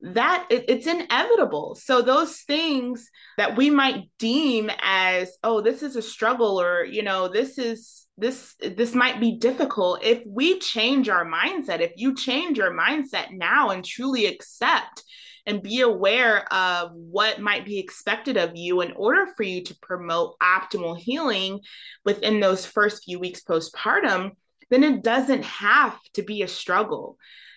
that 0.00 0.46
it, 0.50 0.66
it's 0.68 0.86
inevitable. 0.86 1.74
So 1.74 2.02
those 2.02 2.40
things 2.42 3.08
that 3.36 3.56
we 3.56 3.70
might 3.70 4.10
deem 4.18 4.70
as 4.80 5.36
oh 5.42 5.60
this 5.60 5.82
is 5.82 5.96
a 5.96 6.02
struggle 6.02 6.60
or 6.60 6.84
you 6.84 7.02
know 7.02 7.28
this 7.28 7.58
is 7.58 8.06
this 8.16 8.54
this 8.60 8.94
might 8.94 9.20
be 9.20 9.38
difficult. 9.38 10.04
If 10.04 10.22
we 10.26 10.58
change 10.60 11.08
our 11.08 11.24
mindset 11.24 11.80
if 11.80 11.92
you 11.96 12.14
change 12.14 12.58
your 12.58 12.76
mindset 12.76 13.32
now 13.32 13.70
and 13.70 13.84
truly 13.84 14.26
accept 14.26 15.02
and 15.46 15.62
be 15.62 15.80
aware 15.80 16.52
of 16.52 16.92
what 16.92 17.40
might 17.40 17.64
be 17.64 17.78
expected 17.78 18.36
of 18.36 18.54
you 18.54 18.82
in 18.82 18.92
order 18.92 19.26
for 19.34 19.44
you 19.44 19.64
to 19.64 19.74
promote 19.80 20.38
optimal 20.40 20.96
healing 20.96 21.58
within 22.04 22.38
those 22.38 22.66
first 22.66 23.04
few 23.04 23.18
weeks 23.18 23.40
postpartum 23.42 24.32
then 24.70 24.84
it 24.84 25.02
doesn't 25.02 25.44
have 25.44 25.98
to 26.14 26.22
be 26.22 26.42
a 26.42 26.48
struggle. 26.48 27.16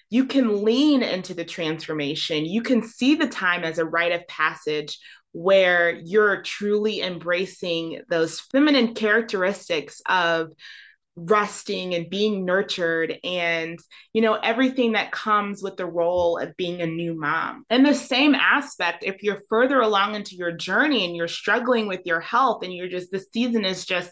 You 0.10 0.26
can 0.26 0.64
lean 0.64 1.04
into 1.04 1.34
the 1.34 1.46
transformation. 1.46 2.46
You 2.46 2.62
can 2.62 2.84
see 2.84 3.16
the 3.16 3.28
time 3.28 3.64
as 3.64 3.78
a 3.78 3.86
rite 3.86 4.12
of 4.12 4.28
passage 4.28 5.00
where 5.32 5.92
you're 6.04 6.42
truly 6.42 7.02
embracing 7.02 8.02
those 8.10 8.40
feminine 8.40 8.94
characteristics 8.94 10.02
of 10.06 10.50
resting 11.16 11.94
and 11.94 12.10
being 12.10 12.46
nurtured 12.46 13.18
and 13.24 13.78
you 14.14 14.22
know 14.22 14.36
everything 14.36 14.94
that 14.94 15.12
comes 15.12 15.62
with 15.62 15.76
the 15.76 15.86
role 15.86 16.38
of 16.38 16.56
being 16.56 16.82
a 16.82 16.88
new 16.88 17.14
mom. 17.14 17.66
And 17.70 17.86
the 17.86 17.94
same 17.94 18.34
aspect 18.34 19.04
if 19.04 19.22
you're 19.22 19.44
further 19.50 19.82
along 19.82 20.16
into 20.16 20.36
your 20.36 20.52
journey 20.52 21.06
and 21.06 21.16
you're 21.16 21.28
struggling 21.28 21.88
with 21.88 22.02
your 22.06 22.22
health 22.22 22.64
and 22.64 22.74
you're 22.74 22.88
just 22.88 23.12
the 23.12 23.20
season 23.20 23.66
is 23.66 23.86
just 23.86 24.12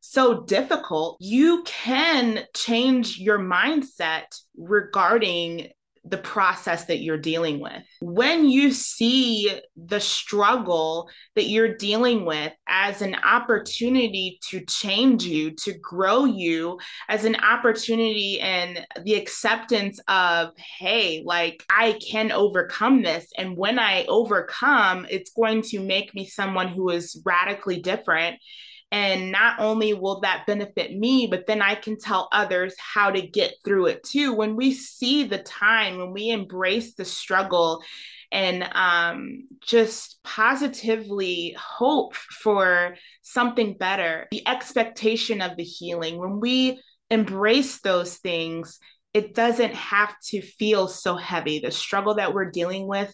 so 0.00 0.44
difficult, 0.44 1.16
you 1.20 1.64
can 1.64 2.44
change 2.54 3.18
your 3.18 3.38
mindset 3.38 4.26
regarding 4.56 5.68
the 6.08 6.18
process 6.18 6.84
that 6.84 7.00
you're 7.00 7.18
dealing 7.18 7.60
with. 7.60 7.82
When 8.00 8.48
you 8.48 8.70
see 8.70 9.60
the 9.76 10.00
struggle 10.00 11.08
that 11.34 11.48
you're 11.48 11.76
dealing 11.76 12.24
with 12.24 12.52
as 12.68 13.02
an 13.02 13.16
opportunity 13.16 14.38
to 14.50 14.64
change 14.64 15.24
you, 15.24 15.50
to 15.52 15.72
grow 15.74 16.24
you, 16.24 16.78
as 17.08 17.24
an 17.24 17.36
opportunity 17.36 18.40
and 18.40 18.86
the 19.02 19.14
acceptance 19.14 20.00
of, 20.06 20.50
hey, 20.56 21.22
like 21.24 21.64
I 21.68 21.98
can 22.08 22.30
overcome 22.30 23.02
this. 23.02 23.26
And 23.36 23.56
when 23.56 23.78
I 23.78 24.04
overcome, 24.06 25.06
it's 25.10 25.32
going 25.32 25.62
to 25.62 25.80
make 25.80 26.14
me 26.14 26.26
someone 26.26 26.68
who 26.68 26.90
is 26.90 27.20
radically 27.24 27.80
different 27.80 28.36
and 28.92 29.32
not 29.32 29.58
only 29.58 29.94
will 29.94 30.20
that 30.20 30.46
benefit 30.46 30.96
me, 30.96 31.26
but 31.26 31.46
then 31.46 31.60
I 31.60 31.74
can 31.74 31.98
tell 31.98 32.28
others 32.30 32.74
how 32.78 33.10
to 33.10 33.20
get 33.20 33.54
through 33.64 33.86
it 33.86 34.04
too. 34.04 34.32
When 34.32 34.54
we 34.54 34.72
see 34.72 35.24
the 35.24 35.38
time, 35.38 35.98
when 35.98 36.12
we 36.12 36.30
embrace 36.30 36.94
the 36.94 37.04
struggle 37.04 37.82
and 38.30 38.68
um, 38.72 39.48
just 39.60 40.22
positively 40.22 41.56
hope 41.58 42.14
for 42.14 42.96
something 43.22 43.76
better, 43.76 44.28
the 44.30 44.46
expectation 44.46 45.40
of 45.40 45.56
the 45.56 45.64
healing, 45.64 46.18
when 46.18 46.38
we 46.40 46.80
embrace 47.10 47.80
those 47.80 48.16
things, 48.16 48.78
it 49.14 49.34
doesn't 49.34 49.74
have 49.74 50.14
to 50.26 50.42
feel 50.42 50.88
so 50.88 51.16
heavy. 51.16 51.58
The 51.58 51.70
struggle 51.70 52.16
that 52.16 52.34
we're 52.34 52.50
dealing 52.50 52.86
with 52.86 53.12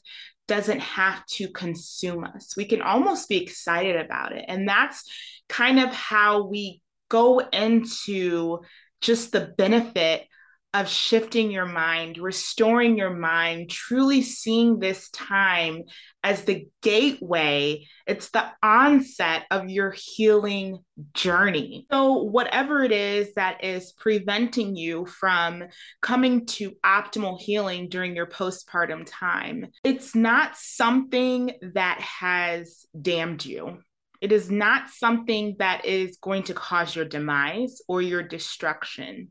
doesn't 0.49 0.80
have 0.80 1.25
to 1.26 1.49
consume 1.49 2.25
us. 2.25 2.56
We 2.56 2.64
can 2.64 2.82
almost 2.82 3.28
be 3.28 3.42
excited 3.42 3.96
about 3.96 4.32
it. 4.32 4.44
And 4.49 4.68
that's 4.68 5.04
kind 5.49 5.78
of 5.78 5.90
how 5.90 6.46
we 6.46 6.80
go 7.08 7.38
into 7.38 8.61
just 9.00 9.32
the 9.32 9.52
benefit 9.56 10.26
of 10.75 10.88
shifting 10.88 11.50
your 11.50 11.67
mind, 11.67 12.17
restoring 12.17 12.97
your 12.97 13.14
mind, 13.14 13.69
truly 13.69 14.23
seeing 14.23 14.79
this 14.79 15.11
time 15.11 15.83
as 16.25 16.45
the 16.45 16.67
gateway. 16.81 17.87
It's 18.07 18.31
the 18.31 18.47
onset 18.62 19.45
of 19.50 19.69
your 19.69 19.95
healing 19.97 20.79
journey. 21.12 21.87
So, 21.91 22.23
whatever 22.23 22.83
it 22.83 22.93
is 22.93 23.35
that 23.35 23.62
is 23.62 23.93
preventing 23.93 24.75
you 24.75 25.05
from 25.05 25.64
coming 26.00 26.47
to 26.47 26.73
optimal 26.85 27.38
healing 27.38 27.88
during 27.91 28.17
your 28.17 28.26
postpartum 28.26 29.07
time, 29.07 29.67
it's 29.85 30.14
not 30.14 30.57
something 30.57 31.52
that 31.75 32.00
has 32.00 32.87
damned 33.00 33.45
you. 33.45 33.79
It 34.23 34.33
is 34.33 34.50
not 34.50 34.88
something 34.88 35.57
that 35.59 35.85
is 35.85 36.17
going 36.23 36.45
to 36.45 36.55
cause 36.55 36.95
your 36.95 37.05
demise 37.05 37.83
or 37.88 38.00
your 38.00 38.23
destruction 38.23 39.29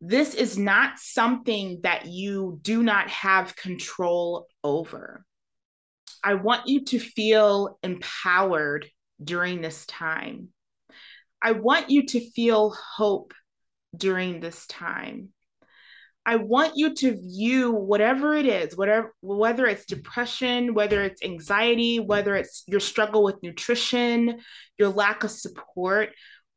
this 0.00 0.34
is 0.34 0.56
not 0.56 0.98
something 0.98 1.80
that 1.82 2.06
you 2.06 2.58
do 2.62 2.82
not 2.82 3.08
have 3.10 3.56
control 3.56 4.46
over. 4.64 5.24
I 6.22 6.34
want 6.34 6.68
you 6.68 6.84
to 6.86 6.98
feel 6.98 7.78
empowered 7.82 8.86
during 9.22 9.60
this 9.60 9.84
time. 9.86 10.48
I 11.42 11.52
want 11.52 11.90
you 11.90 12.06
to 12.06 12.30
feel 12.30 12.74
hope 12.96 13.34
during 13.96 14.40
this 14.40 14.66
time. 14.66 15.30
I 16.26 16.36
want 16.36 16.76
you 16.76 16.94
to 16.94 17.16
view 17.16 17.72
whatever 17.72 18.34
it 18.34 18.46
is, 18.46 18.76
whatever 18.76 19.14
whether 19.22 19.66
it's 19.66 19.86
depression, 19.86 20.74
whether 20.74 21.02
it's 21.02 21.22
anxiety, 21.22 21.98
whether 21.98 22.36
it's 22.36 22.62
your 22.66 22.80
struggle 22.80 23.22
with 23.22 23.42
nutrition, 23.42 24.40
your 24.78 24.90
lack 24.90 25.24
of 25.24 25.30
support, 25.30 26.10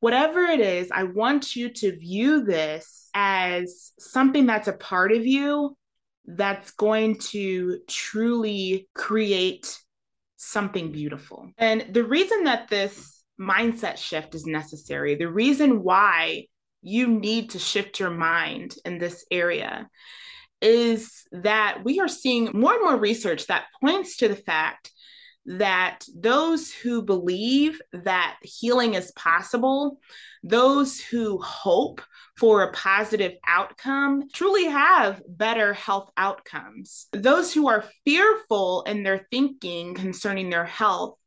whatever 0.04 0.42
it 0.42 0.60
is, 0.60 0.92
I 0.92 1.04
want 1.04 1.56
you 1.56 1.70
to 1.70 1.98
view 1.98 2.44
this 2.44 3.10
as 3.14 3.94
something 3.98 4.46
that's 4.46 4.68
a 4.68 4.74
part 4.74 5.14
of 5.14 5.26
you 5.26 5.78
that's 6.26 6.72
going 6.72 7.20
to 7.20 7.80
truly 7.88 8.90
create 8.94 9.80
something 10.36 10.92
beautiful. 10.92 11.50
And 11.58 11.86
the 11.94 12.04
reason 12.04 12.44
that 12.44 12.68
this 12.68 13.24
mindset 13.40 13.96
shift 13.96 14.36
is 14.36 14.46
necessary, 14.46 15.16
the 15.16 15.32
reason 15.32 15.84
why 15.84 16.48
you 16.82 17.08
need 17.08 17.52
to 17.52 17.60
shift 17.60 17.98
your 17.98 18.12
mind 18.12 18.76
in 18.84 18.98
this 18.98 19.26
area 19.32 19.90
is 20.62 21.24
that 21.32 21.80
we 21.86 22.02
are 22.02 22.10
seeing 22.10 22.50
more 22.54 22.74
and 22.74 22.84
more 22.84 22.98
research 22.98 23.48
that 23.48 23.68
points 23.82 24.18
to 24.18 24.28
the 24.28 24.36
fact 24.36 24.92
that 25.46 26.06
those 26.16 26.72
who 26.72 27.02
believe 27.02 27.82
that 27.92 28.38
healing 28.42 28.94
is 28.94 29.12
possible, 29.12 30.00
those 30.44 31.00
who 31.00 31.38
hope 31.42 32.02
for 32.38 32.64
a 32.64 32.72
positive 32.72 33.34
outcome, 33.46 34.24
truly 34.34 34.66
have 34.66 35.22
better 35.28 35.74
health 35.74 36.10
outcomes. 36.18 37.08
Those 37.12 37.54
who 37.54 37.68
are 37.68 37.86
fearful 38.06 38.84
in 38.84 39.04
their 39.04 39.28
thinking 39.32 39.94
concerning 39.94 40.50
their 40.50 40.66
health, 40.66 41.18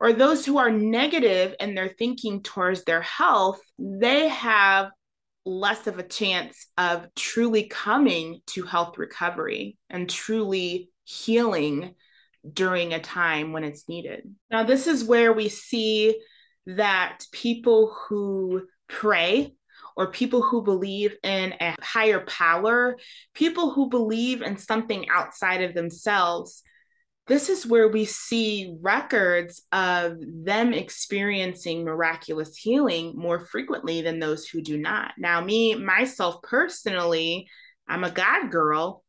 or 0.00 0.12
those 0.12 0.44
who 0.44 0.58
are 0.58 0.70
negative 0.70 1.54
in 1.60 1.74
their 1.74 1.88
thinking 1.88 2.42
towards 2.42 2.84
their 2.84 3.02
health, 3.02 3.60
they 3.78 4.28
have 4.28 4.90
less 5.44 5.86
of 5.86 5.98
a 5.98 6.02
chance 6.02 6.66
of 6.76 7.06
truly 7.14 7.64
coming 7.64 8.40
to 8.46 8.64
health 8.64 8.98
recovery 8.98 9.78
and 9.88 10.10
truly 10.10 10.90
healing 11.04 11.94
during 12.52 12.92
a 12.92 13.00
time 13.00 13.52
when 13.52 13.64
it's 13.64 13.88
needed. 13.88 14.34
Now, 14.50 14.62
this 14.62 14.86
is 14.86 15.04
where 15.04 15.32
we 15.32 15.48
see 15.48 16.20
that 16.66 17.20
people 17.32 17.96
who 18.08 18.66
pray 18.88 19.54
or 19.96 20.10
people 20.10 20.42
who 20.42 20.62
believe 20.62 21.16
in 21.22 21.54
a 21.60 21.74
higher 21.80 22.20
power, 22.20 22.96
people 23.34 23.70
who 23.70 23.88
believe 23.88 24.42
in 24.42 24.58
something 24.58 25.08
outside 25.08 25.62
of 25.62 25.74
themselves, 25.74 26.62
this 27.26 27.48
is 27.48 27.66
where 27.66 27.88
we 27.88 28.04
see 28.04 28.76
records 28.80 29.62
of 29.72 30.18
them 30.20 30.72
experiencing 30.72 31.84
miraculous 31.84 32.56
healing 32.56 33.14
more 33.16 33.40
frequently 33.46 34.00
than 34.00 34.20
those 34.20 34.46
who 34.46 34.62
do 34.62 34.76
not. 34.76 35.12
Now, 35.18 35.40
me, 35.40 35.74
myself 35.74 36.40
personally, 36.42 37.48
I'm 37.88 38.04
a 38.04 38.10
God 38.10 38.50
girl. 38.50 39.02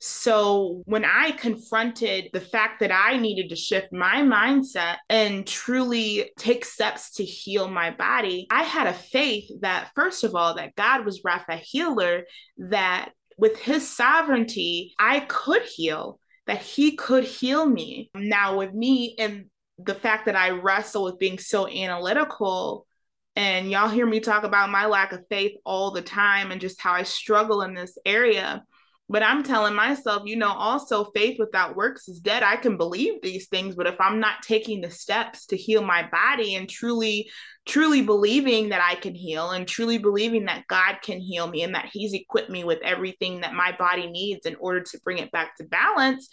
So 0.00 0.82
when 0.84 1.04
I 1.04 1.32
confronted 1.32 2.30
the 2.32 2.40
fact 2.40 2.80
that 2.80 2.92
I 2.92 3.16
needed 3.18 3.48
to 3.48 3.56
shift 3.56 3.92
my 3.92 4.22
mindset 4.22 4.96
and 5.08 5.44
truly 5.46 6.30
take 6.38 6.64
steps 6.64 7.14
to 7.14 7.24
heal 7.24 7.68
my 7.68 7.90
body, 7.90 8.46
I 8.50 8.62
had 8.62 8.86
a 8.86 8.92
faith 8.92 9.50
that, 9.60 9.90
first 9.96 10.22
of 10.22 10.36
all, 10.36 10.54
that 10.54 10.76
God 10.76 11.04
was 11.04 11.22
Rapha 11.22 11.58
healer, 11.58 12.24
that 12.58 13.10
with 13.36 13.58
his 13.58 13.88
sovereignty, 13.88 14.94
I 15.00 15.20
could 15.20 15.62
heal, 15.62 16.20
that 16.46 16.62
he 16.62 16.94
could 16.94 17.24
heal 17.24 17.66
me. 17.66 18.10
Now, 18.14 18.58
with 18.58 18.72
me 18.72 19.16
and 19.18 19.46
the 19.78 19.94
fact 19.94 20.26
that 20.26 20.36
I 20.36 20.50
wrestle 20.50 21.04
with 21.04 21.18
being 21.18 21.38
so 21.38 21.66
analytical, 21.68 22.86
and 23.34 23.70
y'all 23.70 23.88
hear 23.88 24.06
me 24.06 24.20
talk 24.20 24.44
about 24.44 24.70
my 24.70 24.86
lack 24.86 25.12
of 25.12 25.24
faith 25.28 25.56
all 25.64 25.90
the 25.90 26.02
time 26.02 26.52
and 26.52 26.60
just 26.60 26.80
how 26.80 26.92
I 26.92 27.02
struggle 27.04 27.62
in 27.62 27.74
this 27.74 27.96
area 28.04 28.64
but 29.08 29.22
I'm 29.22 29.42
telling 29.42 29.74
myself, 29.74 30.24
you 30.26 30.36
know, 30.36 30.52
also 30.52 31.10
faith 31.14 31.38
without 31.38 31.76
works 31.76 32.08
is 32.08 32.20
dead. 32.20 32.42
I 32.42 32.56
can 32.56 32.76
believe 32.76 33.22
these 33.22 33.48
things, 33.48 33.74
but 33.74 33.86
if 33.86 33.98
I'm 34.00 34.20
not 34.20 34.42
taking 34.42 34.80
the 34.80 34.90
steps 34.90 35.46
to 35.46 35.56
heal 35.56 35.82
my 35.82 36.06
body 36.06 36.56
and 36.56 36.68
truly, 36.68 37.30
truly 37.66 38.02
believing 38.02 38.68
that 38.68 38.82
I 38.82 38.96
can 38.96 39.14
heal 39.14 39.50
and 39.50 39.66
truly 39.66 39.96
believing 39.96 40.44
that 40.44 40.66
God 40.66 40.98
can 41.02 41.20
heal 41.20 41.46
me 41.46 41.62
and 41.62 41.74
that 41.74 41.88
He's 41.90 42.12
equipped 42.12 42.50
me 42.50 42.64
with 42.64 42.80
everything 42.82 43.40
that 43.40 43.54
my 43.54 43.74
body 43.78 44.08
needs 44.10 44.44
in 44.44 44.56
order 44.56 44.82
to 44.82 45.00
bring 45.02 45.18
it 45.18 45.32
back 45.32 45.56
to 45.56 45.64
balance, 45.64 46.28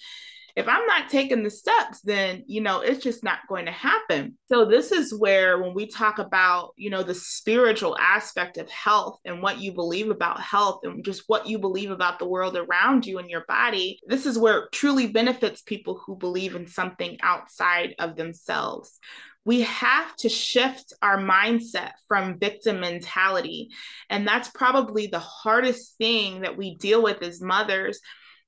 if 0.55 0.69
I'm 0.69 0.85
not 0.85 1.09
taking 1.09 1.43
the 1.43 1.49
steps, 1.49 1.99
then, 2.01 2.43
you 2.47 2.61
know, 2.61 2.79
it's 2.79 3.03
just 3.03 3.23
not 3.23 3.39
going 3.49 3.65
to 3.65 3.71
happen. 3.71 4.37
So, 4.47 4.63
this 4.63 4.91
is 4.91 5.13
where 5.13 5.61
when 5.61 5.73
we 5.73 5.87
talk 5.87 6.17
about, 6.17 6.71
you 6.77 6.89
know, 6.89 7.03
the 7.03 7.13
spiritual 7.13 7.97
aspect 7.99 8.57
of 8.57 8.69
health 8.69 9.19
and 9.25 9.41
what 9.41 9.59
you 9.59 9.73
believe 9.73 10.09
about 10.09 10.39
health 10.39 10.81
and 10.83 11.03
just 11.03 11.23
what 11.27 11.45
you 11.45 11.59
believe 11.59 11.91
about 11.91 12.19
the 12.19 12.27
world 12.27 12.55
around 12.55 13.05
you 13.05 13.19
and 13.19 13.29
your 13.29 13.43
body, 13.47 13.99
this 14.07 14.25
is 14.25 14.39
where 14.39 14.59
it 14.59 14.71
truly 14.71 15.07
benefits 15.07 15.61
people 15.61 16.01
who 16.05 16.15
believe 16.15 16.55
in 16.55 16.67
something 16.67 17.17
outside 17.21 17.95
of 17.99 18.15
themselves 18.15 18.99
we 19.45 19.61
have 19.61 20.15
to 20.15 20.27
shift 20.27 20.91
our 21.03 21.19
mindset 21.19 21.91
from 22.07 22.39
victim 22.39 22.79
mentality. 22.79 23.69
And 24.09 24.27
that's 24.27 24.49
probably 24.49 25.05
the 25.05 25.19
hardest 25.19 25.97
thing 25.97 26.41
that 26.41 26.57
we 26.57 26.75
deal 26.75 27.03
with 27.03 27.21
as 27.21 27.41
mothers 27.41 27.99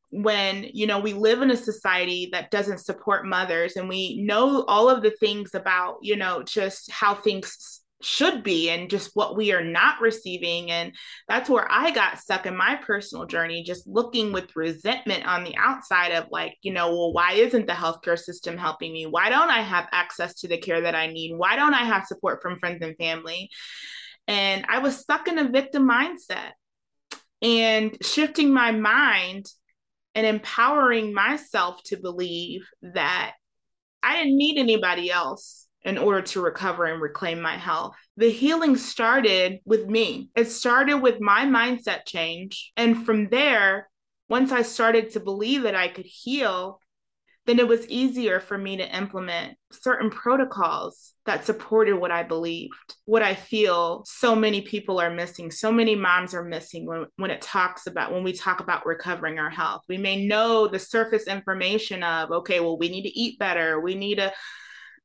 when 0.09 0.65
you 0.73 0.87
know 0.87 0.99
we 0.99 1.13
live 1.13 1.41
in 1.41 1.51
a 1.51 1.57
society 1.57 2.29
that 2.31 2.49
doesn't 2.49 2.79
support 2.79 3.25
mothers 3.25 3.75
and 3.75 3.89
we 3.89 4.21
know 4.23 4.63
all 4.67 4.89
of 4.89 5.03
the 5.03 5.11
things 5.11 5.53
about 5.53 5.97
you 6.01 6.15
know 6.15 6.43
just 6.43 6.89
how 6.91 7.13
things 7.13 7.81
should 8.01 8.43
be 8.43 8.69
and 8.69 8.89
just 8.89 9.11
what 9.15 9.35
we 9.35 9.51
are 9.51 9.63
not 9.63 9.99
receiving. 10.01 10.69
And 10.71 10.93
that's 11.27 11.49
where 11.49 11.67
i 11.69 11.91
got 11.91 12.19
stuck 12.19 12.45
in 12.45 12.55
my 12.55 12.75
personal 12.75 13.25
journey 13.25 13.63
just 13.63 13.87
looking 13.87 14.31
with 14.31 14.55
resentment 14.55 15.25
on 15.25 15.43
the 15.43 15.55
outside 15.57 16.11
of 16.11 16.27
like 16.31 16.55
you 16.61 16.71
know 16.71 16.89
well 16.89 17.13
why 17.13 17.33
isn't 17.33 17.67
the 17.67 17.73
healthcare 17.73 18.17
system 18.17 18.57
helping 18.57 18.93
me? 18.93 19.05
Why 19.05 19.29
don't 19.29 19.49
i 19.49 19.61
have 19.61 19.87
access 19.91 20.35
to 20.41 20.47
the 20.47 20.57
care 20.57 20.81
that 20.81 20.95
i 20.95 21.07
need? 21.07 21.35
Why 21.35 21.55
don't 21.55 21.73
i 21.73 21.83
have 21.83 22.05
support 22.05 22.41
from 22.41 22.59
friends 22.59 22.83
and 22.83 22.95
family? 22.97 23.49
And 24.27 24.65
i 24.69 24.79
was 24.79 24.97
stuck 24.97 25.27
in 25.27 25.39
a 25.39 25.49
victim 25.49 25.87
mindset 25.87 26.51
and 27.41 27.97
shifting 28.01 28.53
my 28.53 28.71
mind 28.71 29.47
and 30.17 30.25
empowering 30.25 31.13
myself 31.13 31.83
to 31.83 31.95
believe 31.95 32.67
that 32.81 33.33
I 34.01 34.17
didn't 34.17 34.35
need 34.35 34.57
anybody 34.57 35.11
else 35.11 35.67
in 35.83 35.99
order 35.99 36.23
to 36.23 36.41
recover 36.41 36.85
and 36.85 36.99
reclaim 36.99 37.39
my 37.39 37.55
health. 37.55 37.95
The 38.17 38.31
healing 38.31 38.77
started 38.77 39.59
with 39.63 39.85
me. 39.85 40.31
It 40.35 40.45
started 40.45 40.97
with 40.97 41.21
my 41.21 41.45
mindset 41.45 42.07
change. 42.07 42.71
And 42.75 43.05
from 43.05 43.29
there, 43.29 43.91
once 44.27 44.51
I 44.51 44.63
started 44.63 45.11
to 45.11 45.19
believe 45.19 45.61
that 45.61 45.75
I 45.75 45.87
could 45.87 46.07
heal, 46.07 46.81
then 47.47 47.59
it 47.59 47.67
was 47.67 47.87
easier 47.87 48.41
for 48.41 48.57
me 48.57 48.75
to 48.75 48.95
implement 48.95 49.57
certain 49.71 50.09
protocols 50.09 51.13
that 51.25 51.45
supported 51.45 51.95
what 51.95 52.11
I 52.11 52.23
believed, 52.23 52.75
what 53.05 53.23
I 53.23 53.35
feel 53.35 54.03
so 54.05 54.35
many 54.35 54.61
people 54.61 54.99
are 54.99 55.09
missing, 55.09 55.49
so 55.49 55.71
many 55.71 55.95
moms 55.95 56.33
are 56.33 56.43
missing 56.43 56.85
when, 56.85 57.05
when 57.15 57.31
it 57.31 57.41
talks 57.41 57.87
about, 57.87 58.11
when 58.11 58.23
we 58.23 58.33
talk 58.33 58.59
about 58.59 58.85
recovering 58.85 59.39
our 59.39 59.49
health. 59.49 59.83
We 59.87 59.97
may 59.97 60.27
know 60.27 60.67
the 60.67 60.77
surface 60.77 61.25
information 61.27 62.03
of, 62.03 62.31
okay, 62.31 62.59
well, 62.59 62.77
we 62.77 62.89
need 62.89 63.03
to 63.03 63.19
eat 63.19 63.39
better, 63.39 63.79
we 63.79 63.95
need 63.95 64.15
to 64.15 64.33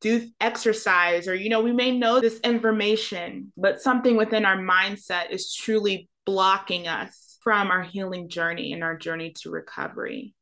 do 0.01 0.29
exercise, 0.41 1.29
or, 1.29 1.37
you 1.37 1.49
know, 1.49 1.61
we 1.61 1.73
may 1.73 1.97
know 1.97 2.19
this 2.19 2.41
information, 2.41 3.53
but 3.57 3.81
something 3.81 4.17
within 4.17 4.45
our 4.45 4.59
mindset 4.59 5.31
is 5.31 5.55
truly 5.55 6.09
blocking 6.27 6.89
us 6.89 7.39
from 7.41 7.71
our 7.71 7.83
healing 7.83 8.29
journey 8.29 8.73
and 8.73 8.83
our 8.83 8.97
journey 8.97 9.33
to 9.43 9.51
recovery. 9.51 10.35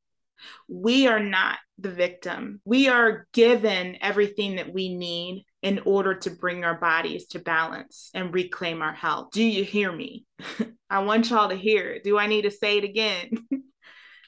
We 0.68 1.06
are 1.06 1.20
not 1.20 1.58
the 1.78 1.90
victim. 1.90 2.60
We 2.64 2.88
are 2.88 3.26
given 3.32 3.96
everything 4.00 4.56
that 4.56 4.72
we 4.72 4.94
need 4.94 5.44
in 5.62 5.80
order 5.84 6.14
to 6.14 6.30
bring 6.30 6.64
our 6.64 6.78
bodies 6.78 7.26
to 7.28 7.38
balance 7.38 8.10
and 8.14 8.32
reclaim 8.32 8.82
our 8.82 8.94
health. 8.94 9.30
Do 9.32 9.42
you 9.42 9.64
hear 9.64 9.92
me? 9.92 10.24
I 10.90 11.00
want 11.00 11.30
y'all 11.30 11.48
to 11.50 11.54
hear 11.56 11.90
it. 11.90 12.04
Do 12.04 12.18
I 12.18 12.26
need 12.26 12.42
to 12.42 12.50
say 12.50 12.78
it 12.78 12.84
again? 12.84 13.30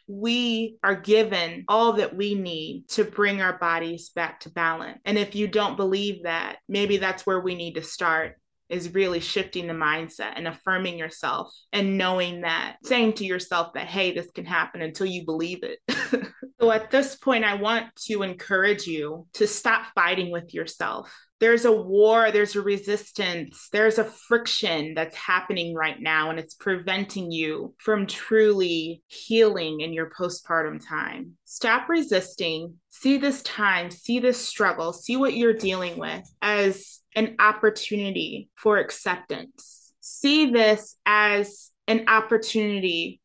we 0.07 0.77
are 0.83 0.96
given 0.96 1.64
all 1.68 1.94
that 1.94 2.14
we 2.14 2.35
need 2.35 2.88
to 2.88 3.05
bring 3.05 3.40
our 3.40 3.57
bodies 3.59 4.11
back 4.11 4.40
to 4.40 4.51
balance. 4.51 5.01
And 5.05 5.16
if 5.16 5.35
you 5.35 5.48
don't 5.48 5.77
believe 5.77 6.25
that, 6.25 6.57
maybe 6.68 6.98
that's 6.98 7.27
where 7.27 7.40
we 7.40 7.55
need 7.55 7.75
to 7.75 7.83
start 7.83 8.37
is 8.72 8.94
really 8.94 9.20
shifting 9.20 9.66
the 9.66 9.74
mindset 9.74 10.32
and 10.37 10.48
affirming 10.48 10.98
yourself 10.98 11.52
and 11.72 11.98
knowing 11.98 12.40
that, 12.40 12.76
saying 12.82 13.12
to 13.12 13.24
yourself 13.24 13.74
that, 13.74 13.87
hey, 13.87 14.12
this 14.12 14.30
can 14.35 14.44
happen 14.44 14.82
until 14.82 15.06
you 15.06 15.24
believe 15.24 15.62
it. 15.62 15.78
so 16.61 16.70
at 16.70 16.90
this 16.90 17.14
point, 17.16 17.44
I 17.44 17.54
want 17.54 17.94
to 18.06 18.22
encourage 18.22 18.87
you 18.87 19.26
to 19.35 19.46
stop 19.46 19.87
fighting 19.94 20.32
with 20.32 20.54
yourself 20.54 21.12
there's 21.42 21.64
a 21.64 21.72
war, 21.72 22.30
there's 22.30 22.54
a 22.54 22.62
resistance, 22.62 23.68
there's 23.72 23.98
a 23.98 24.04
friction 24.04 24.94
that's 24.94 25.16
happening 25.16 25.74
right 25.74 26.00
now, 26.00 26.30
and 26.30 26.38
it's 26.38 26.54
preventing 26.54 27.32
you 27.32 27.74
from 27.78 28.06
truly 28.06 29.02
healing 29.08 29.80
in 29.80 29.92
your 29.92 30.08
postpartum 30.16 30.80
time. 30.88 31.32
Stop 31.44 31.88
resisting. 31.88 32.74
See 32.90 33.16
this 33.16 33.42
time, 33.42 33.90
see 33.90 34.20
this 34.20 34.38
struggle, 34.38 34.92
see 34.92 35.16
what 35.16 35.35
you're 35.35 35.52
dealing 35.52 35.98
with 35.98 36.22
as 36.40 37.00
an 37.14 37.37
opportunity 37.38 38.48
for 38.55 38.79
acceptance. 38.79 39.92
See 40.01 40.51
this 40.51 40.96
as 41.07 41.70
an 41.87 42.05
opportunity 42.09 43.20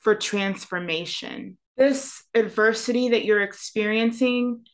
for 0.00 0.14
transformation. 0.14 1.58
This 1.76 2.22
adversity 2.34 3.10
that 3.10 3.24
you're 3.24 3.42
experiencing 3.42 4.64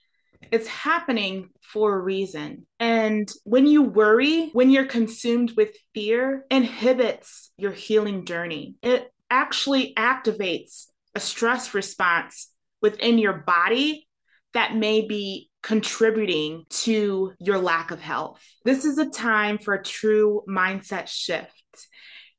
it's 0.51 0.68
happening 0.68 1.51
for 1.61 1.94
a 1.94 2.01
reason. 2.01 2.66
And 2.79 3.31
when 3.44 3.66
you 3.66 3.83
worry, 3.83 4.51
when 4.53 4.70
you're 4.70 4.87
consumed 4.87 5.53
with 5.57 5.77
fear, 5.94 6.44
inhibits 6.51 7.53
your 7.57 7.73
healing 7.73 8.25
journey. 8.25 8.75
It 8.83 9.11
actually 9.31 9.94
activates 9.94 10.87
a 11.14 11.20
stress 11.20 11.75
response 11.75 12.51
within 12.83 13.18
your 13.18 13.35
body 13.35 14.09
that 14.55 14.75
may 14.75 15.07
be 15.07 15.50
contributing 15.62 16.64
to 16.70 17.33
your 17.38 17.59
lack 17.59 17.90
of 17.90 18.01
health. 18.01 18.42
This 18.64 18.85
is 18.85 18.99
a 18.99 19.11
time 19.11 19.59
for 19.59 19.75
a 19.75 19.83
true 19.83 20.42
mindset 20.49 21.09
shift. 21.09 21.53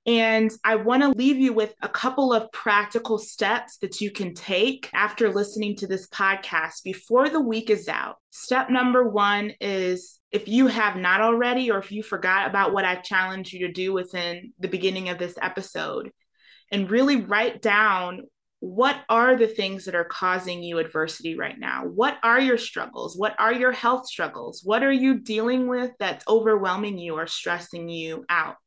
And 0.08 0.50
I 0.64 0.78
want 0.78 1.04
to 1.04 1.10
leave 1.10 1.38
you 1.38 1.54
with 1.54 1.76
a 1.84 1.88
couple 1.88 2.34
of 2.34 2.52
practical 2.52 3.20
steps 3.20 3.78
that 3.78 4.02
you 4.02 4.10
can 4.10 4.34
take 4.34 4.90
after 4.94 5.30
listening 5.32 5.76
to 5.78 5.88
this 5.88 6.08
podcast 6.08 6.84
before 6.84 7.30
the 7.30 7.40
week 7.40 7.70
is 7.70 7.88
out. 7.88 8.16
Step 8.32 8.72
number 8.72 9.08
one 9.08 9.54
is 9.62 10.20
if 10.32 10.48
you 10.48 10.66
have 10.66 10.96
not 10.96 11.22
already, 11.22 11.70
or 11.70 11.78
if 11.78 11.92
you 11.92 12.02
forgot 12.02 12.48
about 12.50 12.74
what 12.74 12.86
I've 12.86 13.04
challenged 13.04 13.54
you 13.54 13.68
to 13.68 13.74
do 13.74 13.94
within 13.94 14.54
the 14.60 14.70
beginning 14.70 15.10
of 15.10 15.20
this 15.20 15.36
episode, 15.40 16.12
and 16.72 16.90
really 16.90 17.18
write 17.18 17.62
down 17.62 18.22
what 18.62 18.96
are 19.10 19.36
the 19.36 19.48
things 19.48 19.86
that 19.86 19.96
are 19.96 20.06
causing 20.06 20.64
you 20.64 20.80
adversity 20.80 21.36
right 21.38 21.60
now? 21.60 21.84
What 21.86 22.18
are 22.24 22.40
your 22.40 22.58
struggles? 22.58 23.18
What 23.18 23.36
are 23.38 23.54
your 23.54 23.74
health 23.74 24.08
struggles? 24.08 24.62
What 24.64 24.84
are 24.84 24.92
you 24.92 25.20
dealing 25.20 25.68
with 25.68 25.92
that's 26.00 26.26
overwhelming 26.28 26.98
you 26.98 27.16
or 27.16 27.28
stressing 27.28 27.90
you 27.90 28.24
out? 28.30 28.58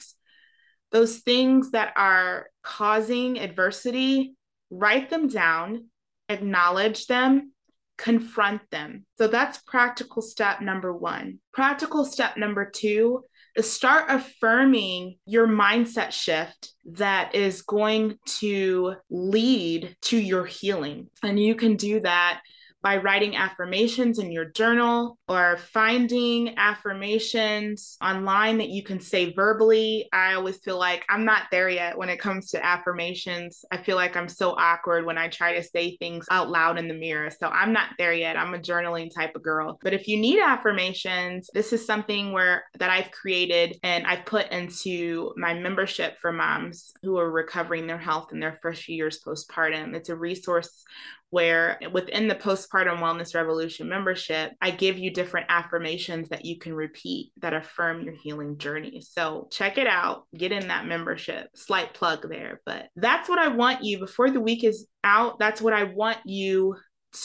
those 0.95 1.19
things 1.19 1.73
that 1.73 1.93
are 1.97 2.47
causing 2.63 3.37
adversity, 3.41 4.37
write 4.71 5.11
them 5.11 5.27
down, 5.27 5.89
acknowledge 6.29 7.09
them, 7.09 7.53
confront 7.99 8.63
them. 8.71 9.05
So 9.19 9.27
that's 9.27 9.59
practical 9.63 10.23
step 10.23 10.61
number 10.61 10.97
one. 10.97 11.41
Practical 11.53 12.05
step 12.05 12.37
number 12.37 12.71
two 12.71 13.25
start 13.61 14.07
affirming 14.09 15.17
your 15.27 15.47
mindset 15.47 16.13
shift 16.13 16.73
that 16.93 17.35
is 17.35 17.63
going 17.63 18.19
to 18.41 18.95
lead 19.11 19.97
to 20.03 20.19
your 20.19 20.45
healing. 20.45 21.09
And 21.23 21.39
you 21.39 21.55
can 21.55 21.77
do 21.77 22.01
that 22.01 22.41
by 22.85 22.99
writing 22.99 23.35
affirmations 23.35 24.19
in 24.19 24.31
your 24.31 24.45
journal 24.45 25.17
or 25.27 25.57
finding 25.73 26.55
affirmations 26.59 27.97
online 28.05 28.59
that 28.59 28.69
you 28.69 28.83
can 28.83 29.01
say 29.01 29.33
verbally. 29.33 30.07
I 30.13 30.35
always 30.35 30.59
feel 30.59 30.79
like 30.79 31.03
I'm 31.09 31.25
not 31.25 31.45
there 31.51 31.71
yet 31.71 31.97
when 31.97 32.11
it 32.11 32.21
comes 32.21 32.51
to 32.51 32.65
affirmations. 32.65 33.65
I 33.73 33.79
feel 33.79 33.97
like 33.97 34.19
I'm 34.19 34.29
so 34.29 34.51
awkward 34.51 35.07
when 35.07 35.17
I 35.17 35.29
try 35.29 35.55
to 35.55 35.63
say 35.63 35.97
things 35.97 36.27
out 36.31 36.51
loud 36.51 36.79
in 36.79 36.87
the 36.87 36.93
mirror. 36.93 37.31
So 37.31 37.49
I'm 37.49 37.73
not 37.73 37.89
there 37.97 38.13
yet. 38.13 38.37
I'm 38.37 38.53
a 38.53 38.59
journaling 38.59 39.09
type 39.13 39.35
of 39.35 39.43
girl. 39.43 39.79
But 39.83 39.95
if 39.95 40.07
you 40.07 40.19
need 40.19 40.39
affirmations, 40.39 41.49
this 41.55 41.73
is 41.73 41.87
something 41.87 42.33
where 42.33 42.65
that 42.79 42.91
I've 42.91 43.11
created 43.13 43.79
and 43.83 44.07
I've 44.07 44.27
put 44.27 44.53
into 44.53 45.33
my 45.39 45.55
membership 45.55 46.19
for 46.21 46.33
moms 46.35 46.93
who 47.03 47.17
are 47.17 47.31
recovering 47.31 47.87
their 47.87 47.97
health 47.97 48.29
in 48.31 48.41
their 48.41 48.59
first 48.61 48.83
few 48.83 48.97
years 48.97 49.23
postpartum. 49.27 49.95
It's 49.95 50.11
a 50.11 50.17
resource 50.17 50.85
where 51.31 51.79
within 51.93 52.29
the 52.29 52.35
postpartum 52.35 52.99
wellness 52.99 53.35
revolution 53.35 53.89
membership, 53.89 54.53
I 54.61 54.71
give 54.71 54.99
you 54.99 55.13
different 55.13 55.47
affirmations 55.49 56.29
that 56.29 56.45
you 56.45 56.59
can 56.59 56.75
repeat 56.75 57.33
that 57.41 57.55
affirm 57.55 58.03
your 58.03 58.15
healing 58.15 58.59
journey. 58.59 59.01
So 59.01 59.49
check 59.51 59.77
it 59.79 59.87
out, 59.87 60.25
get 60.37 60.53
in 60.53 60.69
that 60.69 60.87
membership. 60.87 61.49
Slight 61.55 61.93
plug 61.95 62.29
there, 62.29 62.61
but 62.65 62.87
that's 62.97 63.29
what 63.29 63.39
I 63.39 63.49
want 63.49 63.83
you 63.83 63.99
before 63.99 64.31
the 64.31 64.41
week 64.41 64.63
is 64.65 64.87
out. 65.03 65.39
That's 65.39 65.61
what 65.61 65.73
I 65.73 65.85
want 65.85 66.19
you 66.25 66.77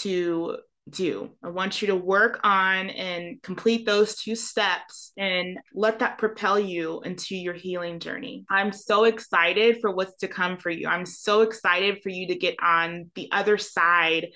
to 0.01 0.57
do. 0.91 1.29
I 1.43 1.49
want 1.49 1.81
you 1.81 1.87
to 1.89 1.95
work 1.95 2.39
on 2.43 2.89
and 2.89 3.41
complete 3.41 3.85
those 3.85 4.15
two 4.15 4.35
steps 4.35 5.11
and 5.17 5.57
let 5.73 5.99
that 5.99 6.17
propel 6.17 6.59
you 6.59 7.01
into 7.01 7.35
your 7.35 7.53
healing 7.53 7.99
journey. 7.99 8.45
I'm 8.49 8.71
so 8.71 9.05
excited 9.05 9.79
for 9.81 9.91
what's 9.91 10.17
to 10.19 10.27
come 10.27 10.57
for 10.57 10.69
you. 10.69 10.87
I'm 10.87 11.05
so 11.05 11.41
excited 11.41 12.01
for 12.01 12.09
you 12.09 12.27
to 12.27 12.35
get 12.35 12.55
on 12.61 13.11
the 13.15 13.29
other 13.31 13.57
side 13.57 14.27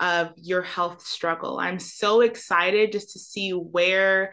of 0.00 0.32
your 0.36 0.62
health 0.62 1.06
struggle. 1.06 1.58
I'm 1.58 1.78
so 1.78 2.20
excited 2.22 2.92
just 2.92 3.12
to 3.12 3.18
see 3.18 3.50
where 3.50 4.32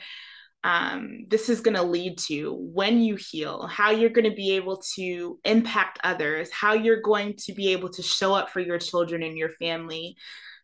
um, 0.63 1.25
this 1.29 1.47
is 1.47 1.61
going 1.61 1.75
to 1.75 1.83
lead 1.83 2.17
to 2.17 2.53
when 2.53 3.01
you 3.01 3.15
heal, 3.15 3.65
how 3.67 3.91
you're 3.91 4.09
going 4.09 4.29
to 4.29 4.35
be 4.35 4.55
able 4.55 4.81
to 4.95 5.39
impact 5.45 5.99
others, 6.03 6.51
how 6.51 6.73
you're 6.73 7.01
going 7.01 7.35
to 7.45 7.53
be 7.53 7.71
able 7.71 7.89
to 7.89 8.01
show 8.01 8.33
up 8.33 8.49
for 8.49 8.59
your 8.59 8.77
children 8.77 9.23
and 9.23 9.37
your 9.37 9.51
family 9.51 10.17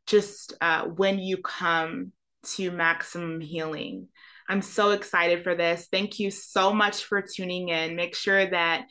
just 0.06 0.54
uh, 0.62 0.86
when 0.86 1.20
you 1.20 1.38
come 1.38 2.12
to 2.44 2.72
maximum 2.72 3.42
healing. 3.42 4.08
I'm 4.48 4.62
so 4.62 4.92
excited 4.92 5.44
for 5.44 5.56
this. 5.56 5.88
Thank 5.92 6.20
you 6.20 6.30
so 6.30 6.72
much 6.72 7.06
for 7.06 7.22
tuning 7.22 7.70
in. 7.70 7.96
Make 7.96 8.16
sure 8.16 8.46
that 8.46 8.86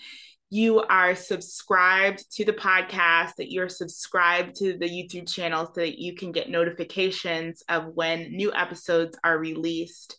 you 0.50 0.80
are 0.80 1.14
subscribed 1.14 2.24
to 2.32 2.44
the 2.44 2.52
podcast, 2.52 3.36
that 3.36 3.50
you're 3.50 3.68
subscribed 3.68 4.56
to 4.56 4.76
the 4.76 4.88
YouTube 4.88 5.32
channel 5.32 5.66
so 5.66 5.80
that 5.80 5.98
you 5.98 6.14
can 6.14 6.32
get 6.32 6.50
notifications 6.50 7.62
of 7.68 7.86
when 7.94 8.32
new 8.32 8.52
episodes 8.52 9.18
are 9.24 9.38
released. 9.38 10.16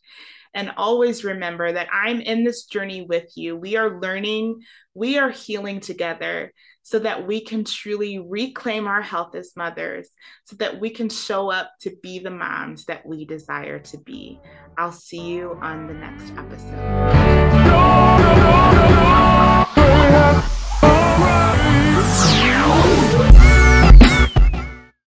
And 0.53 0.71
always 0.77 1.25
remember 1.25 1.71
that 1.71 1.89
I'm 1.93 2.21
in 2.21 2.43
this 2.43 2.65
journey 2.65 3.01
with 3.01 3.29
you. 3.35 3.57
We 3.57 3.75
are 3.75 3.99
learning, 4.01 4.61
we 4.93 5.17
are 5.17 5.29
healing 5.29 5.81
together 5.81 6.53
so 6.85 6.99
that 6.99 7.25
we 7.25 7.41
can 7.41 7.63
truly 7.63 8.19
reclaim 8.19 8.85
our 8.85 9.01
health 9.01 9.33
as 9.33 9.53
mothers, 9.55 10.07
so 10.43 10.55
that 10.57 10.79
we 10.79 10.91
can 10.91 11.09
show 11.09 11.49
up 11.51 11.71
to 11.81 11.89
be 12.03 12.19
the 12.19 12.29
moms 12.29 12.85
that 12.85 13.03
we 13.03 13.25
desire 13.25 13.79
to 13.79 13.97
be. 13.97 14.39
I'll 14.77 14.91
see 14.91 15.19
you 15.19 15.57
on 15.63 15.87
the 15.87 15.95
next 15.95 16.31
episode. 16.37 17.25